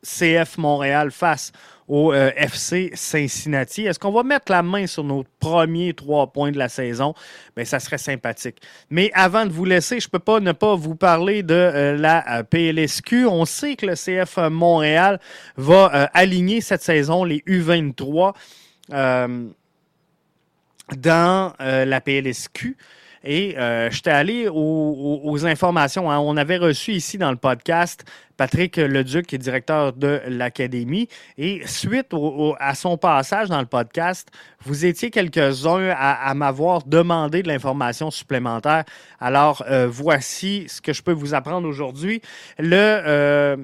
CF 0.02 0.58
Montréal 0.58 1.10
face 1.10 1.50
au 1.88 2.12
euh, 2.12 2.30
FC 2.36 2.90
Cincinnati. 2.94 3.86
Est-ce 3.86 3.98
qu'on 3.98 4.12
va 4.12 4.22
mettre 4.22 4.50
la 4.52 4.62
main 4.62 4.86
sur 4.86 5.04
nos 5.04 5.24
premiers 5.40 5.94
trois 5.94 6.26
points 6.26 6.50
de 6.50 6.58
la 6.58 6.68
saison? 6.68 7.14
Bien, 7.56 7.64
ça 7.64 7.80
serait 7.80 7.98
sympathique. 7.98 8.56
Mais 8.90 9.10
avant 9.14 9.46
de 9.46 9.50
vous 9.50 9.64
laisser, 9.64 10.00
je 10.00 10.08
ne 10.08 10.10
peux 10.10 10.18
pas 10.18 10.40
ne 10.40 10.52
pas 10.52 10.74
vous 10.74 10.94
parler 10.94 11.42
de 11.42 11.96
la 11.98 12.44
PLSQ. 12.44 13.26
On 13.26 13.44
sait 13.44 13.76
que 13.76 13.86
le 13.86 13.94
CF 13.94 14.38
Montréal 14.50 15.20
va 15.56 15.86
aligner 16.14 16.60
cette 16.60 16.82
saison 16.82 17.24
les 17.24 17.38
U23 17.46 18.34
dans 20.96 21.52
euh, 21.60 21.84
la 21.84 22.00
PLSQ. 22.00 22.76
Et 23.26 23.56
euh, 23.58 23.90
j'étais 23.90 24.10
allé 24.10 24.48
aux, 24.52 25.46
informations. 25.46 26.10
Hein. 26.10 26.18
On 26.18 26.36
avait 26.36 26.58
reçu 26.58 26.92
ici 26.92 27.16
dans 27.16 27.30
le 27.30 27.38
podcast 27.38 28.04
Patrick 28.36 28.76
Leduc, 28.76 29.26
qui 29.26 29.36
est 29.36 29.38
directeur 29.38 29.94
de 29.94 30.20
l'Académie. 30.28 31.08
Et 31.38 31.66
suite 31.66 32.08
à 32.60 32.74
son 32.74 32.98
passage 32.98 33.48
dans 33.48 33.60
le 33.60 33.66
podcast, 33.66 34.28
vous 34.60 34.84
étiez 34.84 35.10
quelques-uns 35.10 35.94
à, 35.96 36.34
m'avoir 36.34 36.82
demandé 36.84 37.42
de 37.42 37.48
l'information 37.48 38.10
supplémentaire. 38.10 38.84
Alors, 39.20 39.64
euh, 39.70 39.88
voici 39.90 40.66
ce 40.68 40.82
que 40.82 40.92
je 40.92 41.02
peux 41.02 41.12
vous 41.12 41.32
apprendre 41.32 41.66
aujourd'hui. 41.66 42.20
Le 42.58 43.56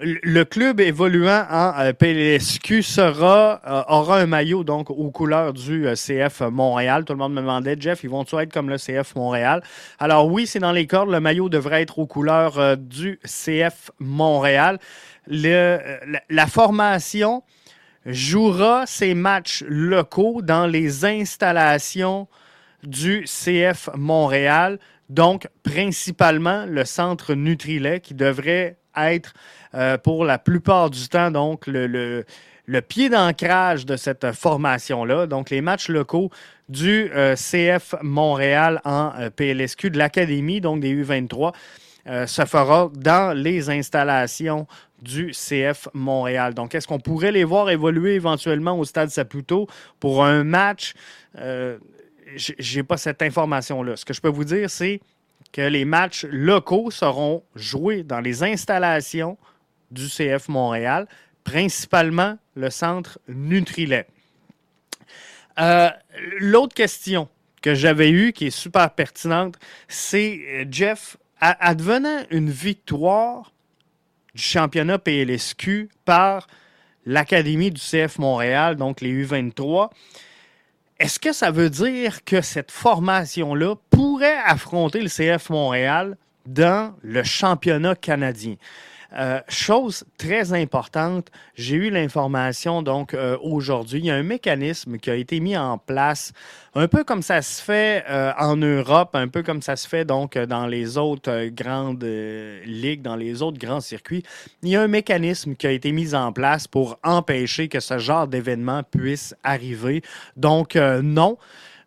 le 0.00 0.42
club 0.44 0.80
évoluant 0.80 1.46
en 1.48 1.72
euh, 1.78 1.92
PLSQ 1.92 2.82
sera, 2.82 3.60
euh, 3.64 3.82
aura 3.86 4.18
un 4.18 4.26
maillot 4.26 4.64
donc 4.64 4.90
aux 4.90 5.10
couleurs 5.10 5.52
du 5.52 5.86
euh, 5.86 5.94
CF 5.94 6.40
Montréal. 6.40 7.04
Tout 7.04 7.12
le 7.12 7.18
monde 7.20 7.34
me 7.34 7.40
demandait, 7.40 7.76
Jeff, 7.78 8.02
ils 8.02 8.10
vont-ils 8.10 8.40
être 8.40 8.52
comme 8.52 8.68
le 8.68 8.76
CF 8.76 9.14
Montréal? 9.14 9.62
Alors 10.00 10.26
oui, 10.26 10.48
c'est 10.48 10.58
dans 10.58 10.72
les 10.72 10.88
cordes. 10.88 11.10
Le 11.10 11.20
maillot 11.20 11.48
devrait 11.48 11.82
être 11.82 12.00
aux 12.00 12.06
couleurs 12.06 12.76
du 12.76 13.20
CF 13.24 13.92
Montréal. 14.00 14.78
la, 15.28 16.46
formation 16.48 17.44
jouera 18.04 18.86
ses 18.86 19.14
matchs 19.14 19.64
locaux 19.68 20.42
dans 20.42 20.66
les 20.66 21.04
installations 21.04 22.26
du 22.82 23.24
CF 23.24 23.90
Montréal. 23.94 24.78
Donc, 25.08 25.48
principalement 25.62 26.66
le 26.66 26.84
centre 26.84 27.34
Nutrilet 27.34 28.00
qui 28.00 28.14
devrait 28.14 28.76
être 28.96 29.34
euh, 29.74 29.98
pour 29.98 30.24
la 30.24 30.38
plupart 30.38 30.90
du 30.90 31.08
temps, 31.08 31.30
donc, 31.30 31.66
le, 31.66 31.86
le, 32.66 32.80
pied 32.82 33.08
d'ancrage 33.08 33.86
de 33.86 33.96
cette 33.96 34.32
formation-là. 34.32 35.26
Donc, 35.26 35.50
les 35.50 35.60
matchs 35.60 35.88
locaux 35.88 36.30
du 36.68 37.10
euh, 37.14 37.34
CF 37.34 37.94
Montréal 38.02 38.80
en 38.84 39.12
euh, 39.18 39.30
PLSQ, 39.30 39.90
de 39.90 39.98
l'Académie, 39.98 40.60
donc 40.60 40.80
des 40.80 40.94
U23, 40.94 41.52
se 42.26 42.44
fera 42.44 42.90
dans 42.94 43.34
les 43.34 43.70
installations 43.70 44.66
du 45.00 45.30
CF 45.30 45.88
Montréal. 45.94 46.52
Donc, 46.52 46.74
est-ce 46.74 46.86
qu'on 46.86 47.00
pourrait 47.00 47.32
les 47.32 47.44
voir 47.44 47.70
évoluer 47.70 48.12
éventuellement 48.12 48.78
au 48.78 48.84
stade 48.84 49.08
Saputo 49.08 49.66
pour 50.00 50.22
un 50.22 50.44
match? 50.44 50.92
Je 51.34 51.78
n'ai 52.76 52.82
pas 52.82 52.98
cette 52.98 53.22
information-là. 53.22 53.96
Ce 53.96 54.04
que 54.04 54.12
je 54.12 54.20
peux 54.20 54.28
vous 54.28 54.44
dire, 54.44 54.68
c'est 54.68 55.00
que 55.54 55.62
les 55.62 55.84
matchs 55.84 56.24
locaux 56.24 56.90
seront 56.90 57.44
joués 57.54 58.02
dans 58.02 58.18
les 58.18 58.42
installations 58.42 59.38
du 59.92 60.08
CF 60.08 60.48
Montréal, 60.48 61.06
principalement 61.44 62.36
le 62.56 62.70
centre 62.70 63.20
Nutrilet. 63.28 64.08
Euh, 65.60 65.90
l'autre 66.40 66.74
question 66.74 67.28
que 67.62 67.72
j'avais 67.76 68.10
eue, 68.10 68.32
qui 68.32 68.48
est 68.48 68.50
super 68.50 68.90
pertinente, 68.90 69.54
c'est, 69.86 70.40
euh, 70.44 70.64
Jeff, 70.68 71.16
advenant 71.38 72.24
une 72.30 72.50
victoire 72.50 73.52
du 74.34 74.42
championnat 74.42 74.98
PLSQ 74.98 75.88
par 76.04 76.48
l'Académie 77.06 77.70
du 77.70 77.80
CF 77.80 78.18
Montréal, 78.18 78.74
donc 78.74 79.00
les 79.00 79.24
U23, 79.24 79.90
est-ce 81.04 81.20
que 81.20 81.34
ça 81.34 81.50
veut 81.50 81.68
dire 81.68 82.24
que 82.24 82.40
cette 82.40 82.70
formation-là 82.70 83.74
pourrait 83.90 84.38
affronter 84.46 85.02
le 85.02 85.10
CF 85.10 85.50
Montréal 85.50 86.16
dans 86.46 86.94
le 87.02 87.22
championnat 87.22 87.94
canadien? 87.94 88.54
Euh, 89.12 89.40
chose 89.48 90.04
très 90.18 90.52
importante, 90.52 91.28
j'ai 91.54 91.76
eu 91.76 91.90
l'information 91.90 92.82
donc 92.82 93.14
euh, 93.14 93.36
aujourd'hui, 93.42 94.00
il 94.00 94.06
y 94.06 94.10
a 94.10 94.14
un 94.14 94.22
mécanisme 94.22 94.98
qui 94.98 95.10
a 95.10 95.14
été 95.14 95.40
mis 95.40 95.56
en 95.56 95.78
place, 95.78 96.32
un 96.74 96.88
peu 96.88 97.04
comme 97.04 97.22
ça 97.22 97.42
se 97.42 97.62
fait 97.62 98.04
euh, 98.08 98.32
en 98.38 98.56
Europe, 98.56 99.10
un 99.14 99.28
peu 99.28 99.42
comme 99.42 99.62
ça 99.62 99.76
se 99.76 99.86
fait 99.86 100.04
donc 100.04 100.36
dans 100.36 100.66
les 100.66 100.98
autres 100.98 101.48
grandes 101.48 102.04
ligues, 102.64 103.02
dans 103.02 103.16
les 103.16 103.42
autres 103.42 103.58
grands 103.58 103.80
circuits. 103.80 104.24
Il 104.62 104.70
y 104.70 104.76
a 104.76 104.82
un 104.82 104.88
mécanisme 104.88 105.54
qui 105.54 105.66
a 105.66 105.70
été 105.70 105.92
mis 105.92 106.14
en 106.14 106.32
place 106.32 106.66
pour 106.66 106.98
empêcher 107.04 107.68
que 107.68 107.80
ce 107.80 107.98
genre 107.98 108.26
d'événement 108.26 108.82
puisse 108.82 109.34
arriver. 109.44 110.02
Donc 110.36 110.76
non. 110.76 111.38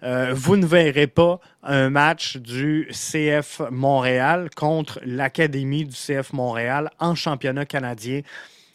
Euh, 0.04 0.34
vous 0.34 0.58
ne 0.58 0.66
verrez 0.66 1.08
pas 1.08 1.40
un 1.64 1.90
match 1.90 2.38
du 2.38 2.90
CF 2.92 3.62
Montréal 3.72 4.50
contre 4.56 5.00
l'Académie 5.04 5.86
du 5.86 5.96
CF 5.96 6.34
Montréal 6.34 6.90
en 7.00 7.16
championnat 7.16 7.66
canadien. 7.66 8.22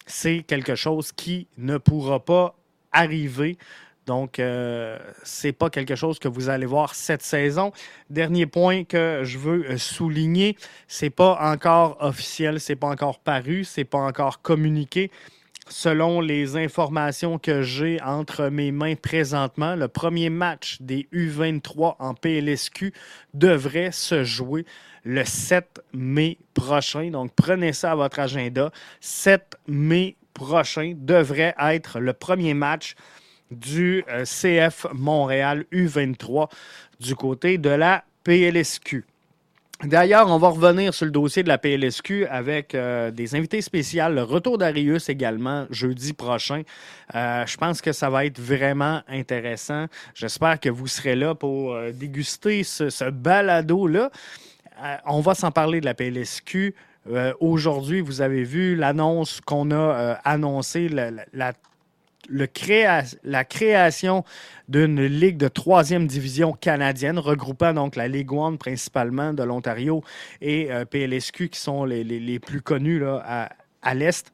C'est 0.07 0.43
quelque 0.43 0.75
chose 0.75 1.13
qui 1.13 1.47
ne 1.59 1.79
pourra 1.79 2.21
pas 2.25 2.57
arriver. 2.91 3.57
Donc, 4.07 4.41
euh, 4.41 4.99
ce 5.23 5.47
n'est 5.47 5.53
pas 5.53 5.71
quelque 5.71 5.95
chose 5.95 6.19
que 6.19 6.27
vous 6.27 6.49
allez 6.49 6.67
voir 6.67 6.95
cette 6.95 7.23
saison. 7.23 7.73
Dernier 8.11 8.47
point 8.47 8.83
que 8.83 9.21
je 9.23 9.39
veux 9.39 9.79
souligner, 9.79 10.57
c'est 10.89 11.11
pas 11.11 11.39
encore 11.41 11.99
officiel, 12.01 12.59
c'est 12.59 12.75
pas 12.75 12.89
encore 12.89 13.21
paru, 13.21 13.63
c'est 13.63 13.85
pas 13.85 13.99
encore 13.99 14.43
communiqué. 14.43 15.11
Selon 15.73 16.21
les 16.21 16.57
informations 16.57 17.39
que 17.39 17.63
j'ai 17.63 18.01
entre 18.03 18.49
mes 18.49 18.71
mains 18.71 18.95
présentement, 18.95 19.75
le 19.75 19.89
premier 19.89 20.29
match 20.29 20.77
des 20.81 21.09
U23 21.13 21.97
en 21.99 22.15
PLSQ 22.15 22.93
devrait 23.33 23.91
se 23.91 24.23
jouer 24.23 24.67
le 25.05 25.25
7 25.25 25.83
mai 25.95 26.39
prochain. 26.55 27.11
Donc, 27.11 27.33
prenez 27.35 27.73
ça 27.73 27.93
à 27.93 27.95
votre 27.95 28.21
agenda. 28.21 28.71
7 29.01 29.57
mai 29.67 30.17
prochain 30.35 30.93
devrait 30.95 31.55
être 31.59 31.99
le 32.01 32.13
premier 32.13 32.55
match 32.55 32.95
du 33.51 34.05
euh, 34.09 34.25
CF 34.25 34.87
Montréal 34.93 35.65
U23 35.73 36.49
du 37.01 37.17
côté 37.17 37.59
de 37.59 37.71
la 37.71 38.05
PLSQ. 38.25 39.05
D'ailleurs, 39.85 40.31
on 40.31 40.39
va 40.39 40.49
revenir 40.49 40.95
sur 40.95 41.07
le 41.07 41.11
dossier 41.11 41.43
de 41.43 41.49
la 41.49 41.59
PLSQ 41.59 42.27
avec 42.27 42.73
euh, 42.75 43.11
des 43.11 43.35
invités 43.35 43.61
spéciaux. 43.61 44.09
Le 44.11 44.23
retour 44.23 44.57
d'Arius 44.57 45.09
également 45.09 45.67
jeudi 45.71 46.13
prochain. 46.13 46.63
Euh, 47.17 47.45
je 47.47 47.57
pense 47.57 47.81
que 47.81 47.91
ça 47.91 48.09
va 48.09 48.25
être 48.25 48.39
vraiment 48.39 49.03
intéressant. 49.09 49.87
J'espère 50.15 50.61
que 50.61 50.69
vous 50.69 50.87
serez 50.87 51.17
là 51.17 51.35
pour 51.35 51.75
euh, 51.75 51.91
déguster 51.91 52.63
ce, 52.63 53.11
balado-là. 53.11 54.11
on 55.07 55.21
va 55.21 55.35
s'en 55.35 55.51
parler 55.51 55.81
de 55.81 55.87
la 55.87 55.95
PLSQ. 55.95 56.77
Aujourd'hui, 57.41 58.01
vous 58.01 58.21
avez 58.21 58.45
vu 58.45 58.77
l'annonce 58.77 59.41
qu'on 59.41 59.73
a 59.73 60.13
annoncée, 60.25 60.89
la 60.89 61.53
le 62.29 62.47
la 63.25 63.45
création 63.45 64.25
d'une 64.69 65.05
ligue 65.05 65.37
de 65.37 65.49
troisième 65.49 66.07
division 66.07 66.53
canadienne, 66.53 67.19
regroupant 67.19 67.75
donc 67.75 67.97
la 67.97 68.09
Ligue 68.09 68.33
One 68.33 68.59
principalement 68.59 69.33
de 69.33 69.43
l'Ontario 69.43 70.03
et 70.41 70.73
euh, 70.73 70.85
PLSQ 70.85 71.49
qui 71.49 71.61
sont 71.61 71.85
les, 71.85 72.39
plus 72.39 72.63
connus 72.63 73.01
là, 73.01 73.49
à, 73.83 73.95
l'Est. 73.95 74.33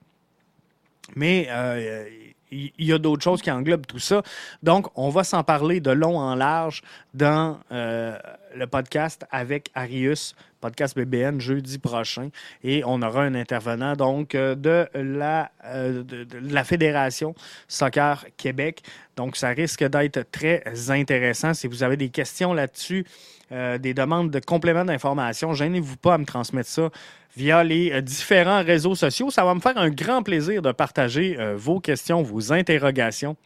Mais 1.16 1.48
euh, 1.50 2.04
il 2.50 2.72
y 2.78 2.92
a 2.92 2.98
d'autres 2.98 3.22
choses 3.22 3.42
qui 3.42 3.50
englobent 3.50 3.86
tout 3.86 3.98
ça. 3.98 4.22
Donc, 4.62 4.86
on 4.94 5.10
va 5.10 5.24
s'en 5.24 5.44
parler 5.44 5.80
de 5.80 5.90
long 5.90 6.18
en 6.18 6.34
large 6.34 6.82
dans 7.14 7.58
euh, 7.72 8.16
le 8.54 8.66
podcast 8.66 9.26
avec 9.30 9.70
Arius, 9.74 10.34
podcast 10.60 10.96
BBN, 10.96 11.40
jeudi 11.40 11.78
prochain. 11.78 12.30
Et 12.64 12.82
on 12.84 13.02
aura 13.02 13.22
un 13.22 13.34
intervenant 13.34 13.94
donc 13.94 14.34
euh, 14.34 14.54
de 14.54 14.88
la, 14.94 15.50
euh, 15.64 16.02
la 16.42 16.64
Fédération 16.64 17.34
Soccer 17.66 18.26
Québec. 18.36 18.82
Donc, 19.16 19.36
ça 19.36 19.48
risque 19.48 19.84
d'être 19.84 20.22
très 20.30 20.62
intéressant. 20.90 21.54
Si 21.54 21.66
vous 21.66 21.82
avez 21.82 21.96
des 21.96 22.08
questions 22.08 22.54
là-dessus, 22.54 23.04
des 23.50 23.94
demandes 23.94 24.30
de 24.30 24.40
compléments 24.40 24.84
d'information, 24.84 25.54
gênez-vous 25.54 25.96
pas 25.96 26.14
à 26.14 26.18
me 26.18 26.26
transmettre 26.26 26.68
ça 26.68 26.90
via 27.38 27.62
les 27.62 27.92
euh, 27.92 28.00
différents 28.00 28.64
réseaux 28.64 28.96
sociaux. 28.96 29.30
Ça 29.30 29.44
va 29.44 29.54
me 29.54 29.60
faire 29.60 29.78
un 29.78 29.90
grand 29.90 30.22
plaisir 30.22 30.60
de 30.60 30.72
partager 30.72 31.36
euh, 31.38 31.54
vos 31.56 31.78
questions, 31.78 32.22
vos 32.22 32.52
interrogations 32.52 33.36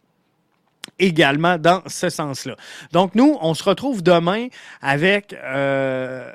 également 0.99 1.59
dans 1.59 1.83
ce 1.87 2.09
sens-là. 2.09 2.57
Donc, 2.93 3.15
nous, 3.15 3.37
on 3.41 3.55
se 3.55 3.63
retrouve 3.63 4.03
demain 4.03 4.49
avec 4.81 5.33
euh, 5.35 6.33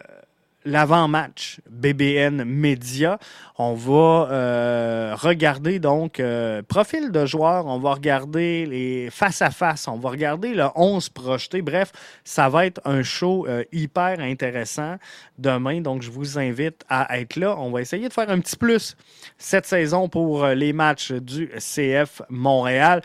l'avant-match 0.68 1.60
BBN 1.70 2.44
Média. 2.44 3.18
On 3.58 3.74
va 3.74 4.28
euh, 4.30 5.16
regarder 5.16 5.80
donc 5.80 6.20
euh, 6.20 6.62
profil 6.62 7.12
de 7.12 7.26
joueurs, 7.26 7.66
on 7.66 7.80
va 7.80 7.94
regarder 7.94 8.66
les 8.66 9.10
face-à-face, 9.10 9.88
on 9.88 9.98
va 9.98 10.10
regarder 10.10 10.54
le 10.54 10.66
11 10.76 11.10
projeté. 11.10 11.62
Bref, 11.62 11.92
ça 12.24 12.50
va 12.50 12.66
être 12.66 12.82
un 12.86 13.02
show 13.02 13.48
euh, 13.48 13.64
hyper 13.72 14.20
intéressant 14.20 14.98
demain. 15.38 15.82
Donc, 15.82 16.02
je 16.02 16.12
vous 16.12 16.38
invite 16.38 16.84
à 16.90 17.20
être 17.20 17.38
là. 17.38 17.56
On 17.58 17.72
va 17.72 17.82
essayer 17.82 18.08
de 18.10 18.14
faire 18.14 18.30
un 18.30 18.40
petit 18.40 18.58
plus 18.58 18.96
cette 19.38 19.66
saison 19.66 20.10
pour 20.10 20.46
les 20.48 20.74
matchs 20.74 21.14
du 21.14 21.50
CF 21.58 22.22
Montréal. 22.30 23.02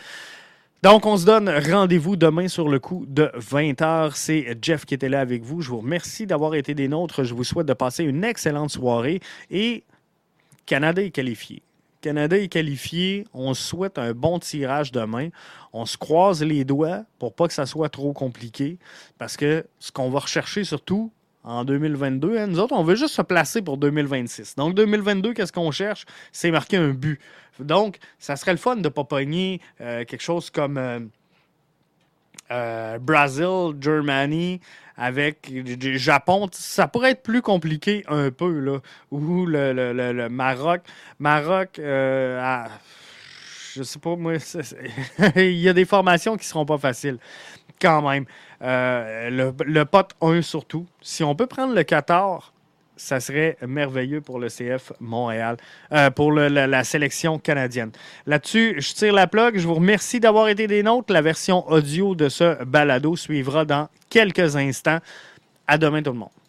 Donc, 0.82 1.06
on 1.06 1.16
se 1.16 1.24
donne 1.24 1.48
rendez-vous 1.48 2.16
demain 2.16 2.48
sur 2.48 2.68
le 2.68 2.80
coup 2.80 3.04
de 3.06 3.30
20h. 3.36 4.14
C'est 4.16 4.58
Jeff 4.60 4.84
qui 4.84 4.94
était 4.94 5.08
là 5.08 5.20
avec 5.20 5.44
vous. 5.44 5.60
Je 5.60 5.68
vous 5.68 5.78
remercie 5.78 6.26
d'avoir 6.26 6.56
été 6.56 6.74
des 6.74 6.88
nôtres. 6.88 7.22
Je 7.22 7.34
vous 7.34 7.44
souhaite 7.44 7.68
de 7.68 7.72
passer 7.72 8.02
une 8.02 8.24
excellente 8.24 8.70
soirée. 8.70 9.20
Et 9.48 9.84
Canada 10.66 11.00
est 11.00 11.12
qualifié. 11.12 11.62
Canada 12.00 12.36
est 12.36 12.48
qualifié. 12.48 13.28
On 13.32 13.54
souhaite 13.54 13.96
un 13.96 14.12
bon 14.12 14.40
tirage 14.40 14.90
demain. 14.90 15.28
On 15.72 15.86
se 15.86 15.96
croise 15.96 16.42
les 16.42 16.64
doigts 16.64 17.04
pour 17.20 17.32
pas 17.32 17.46
que 17.46 17.54
ça 17.54 17.64
soit 17.64 17.88
trop 17.88 18.12
compliqué. 18.12 18.78
Parce 19.18 19.36
que 19.36 19.64
ce 19.78 19.92
qu'on 19.92 20.10
va 20.10 20.18
rechercher 20.18 20.64
surtout, 20.64 21.12
en 21.44 21.64
2022. 21.64 22.38
Hein, 22.38 22.46
nous 22.48 22.60
autres, 22.60 22.74
on 22.74 22.84
veut 22.84 22.94
juste 22.94 23.14
se 23.14 23.22
placer 23.22 23.62
pour 23.62 23.76
2026. 23.76 24.56
Donc, 24.56 24.74
2022, 24.74 25.34
qu'est-ce 25.34 25.52
qu'on 25.52 25.70
cherche? 25.70 26.04
C'est 26.32 26.50
marquer 26.50 26.76
un 26.76 26.90
but. 26.90 27.20
Donc, 27.58 27.98
ça 28.18 28.36
serait 28.36 28.52
le 28.52 28.58
fun 28.58 28.76
de 28.76 28.82
ne 28.82 28.88
pas 28.88 29.04
pogner 29.04 29.60
euh, 29.80 30.04
quelque 30.04 30.22
chose 30.22 30.50
comme 30.50 30.78
euh, 30.78 31.00
euh, 32.50 32.98
Brazil, 32.98 33.74
Germany, 33.80 34.60
avec 34.96 35.50
le 35.50 35.96
Japon. 35.96 36.48
Ça 36.52 36.88
pourrait 36.88 37.12
être 37.12 37.22
plus 37.22 37.42
compliqué 37.42 38.04
un 38.08 38.30
peu, 38.30 38.58
là. 38.58 38.78
Ou 39.10 39.46
le, 39.46 40.28
Maroc. 40.28 40.82
Maroc, 41.18 41.78
à, 41.78 42.68
je 43.74 43.82
sais 43.82 43.98
pas, 43.98 44.16
moi, 44.16 44.34
il 45.36 45.58
y 45.58 45.68
a 45.68 45.72
des 45.72 45.84
formations 45.84 46.36
qui 46.36 46.44
ne 46.44 46.48
seront 46.48 46.66
pas 46.66 46.78
faciles 46.78 47.18
quand 47.82 48.08
même. 48.08 48.24
le, 48.60 49.52
le 49.64 49.84
pote 49.84 50.12
1 50.22 50.40
surtout. 50.42 50.86
Si 51.00 51.24
on 51.24 51.34
peut 51.34 51.46
prendre 51.46 51.74
le 51.74 51.82
Qatar, 51.82 52.52
ça 53.02 53.20
serait 53.20 53.56
merveilleux 53.66 54.20
pour 54.20 54.38
le 54.38 54.48
CF 54.48 54.92
Montréal, 55.00 55.56
euh, 55.92 56.10
pour 56.10 56.32
la, 56.32 56.84
sélection 56.84 57.38
canadienne. 57.38 57.90
Là-dessus, 58.26 58.76
je 58.78 58.94
tire 58.94 59.12
la 59.12 59.26
plug. 59.26 59.58
Je 59.58 59.66
vous 59.66 59.74
remercie 59.74 60.20
d'avoir 60.20 60.48
été 60.48 60.66
des 60.66 60.82
nôtres. 60.82 61.12
La 61.12 61.22
version 61.22 61.68
audio 61.68 62.14
de 62.14 62.28
ce 62.28 62.62
balado 62.64 63.16
suivra 63.16 63.64
dans 63.64 63.88
quelques 64.08 64.56
instants. 64.56 64.98
À 65.66 65.78
demain 65.78 66.02
tout 66.02 66.12
le 66.12 66.18
monde. 66.18 66.41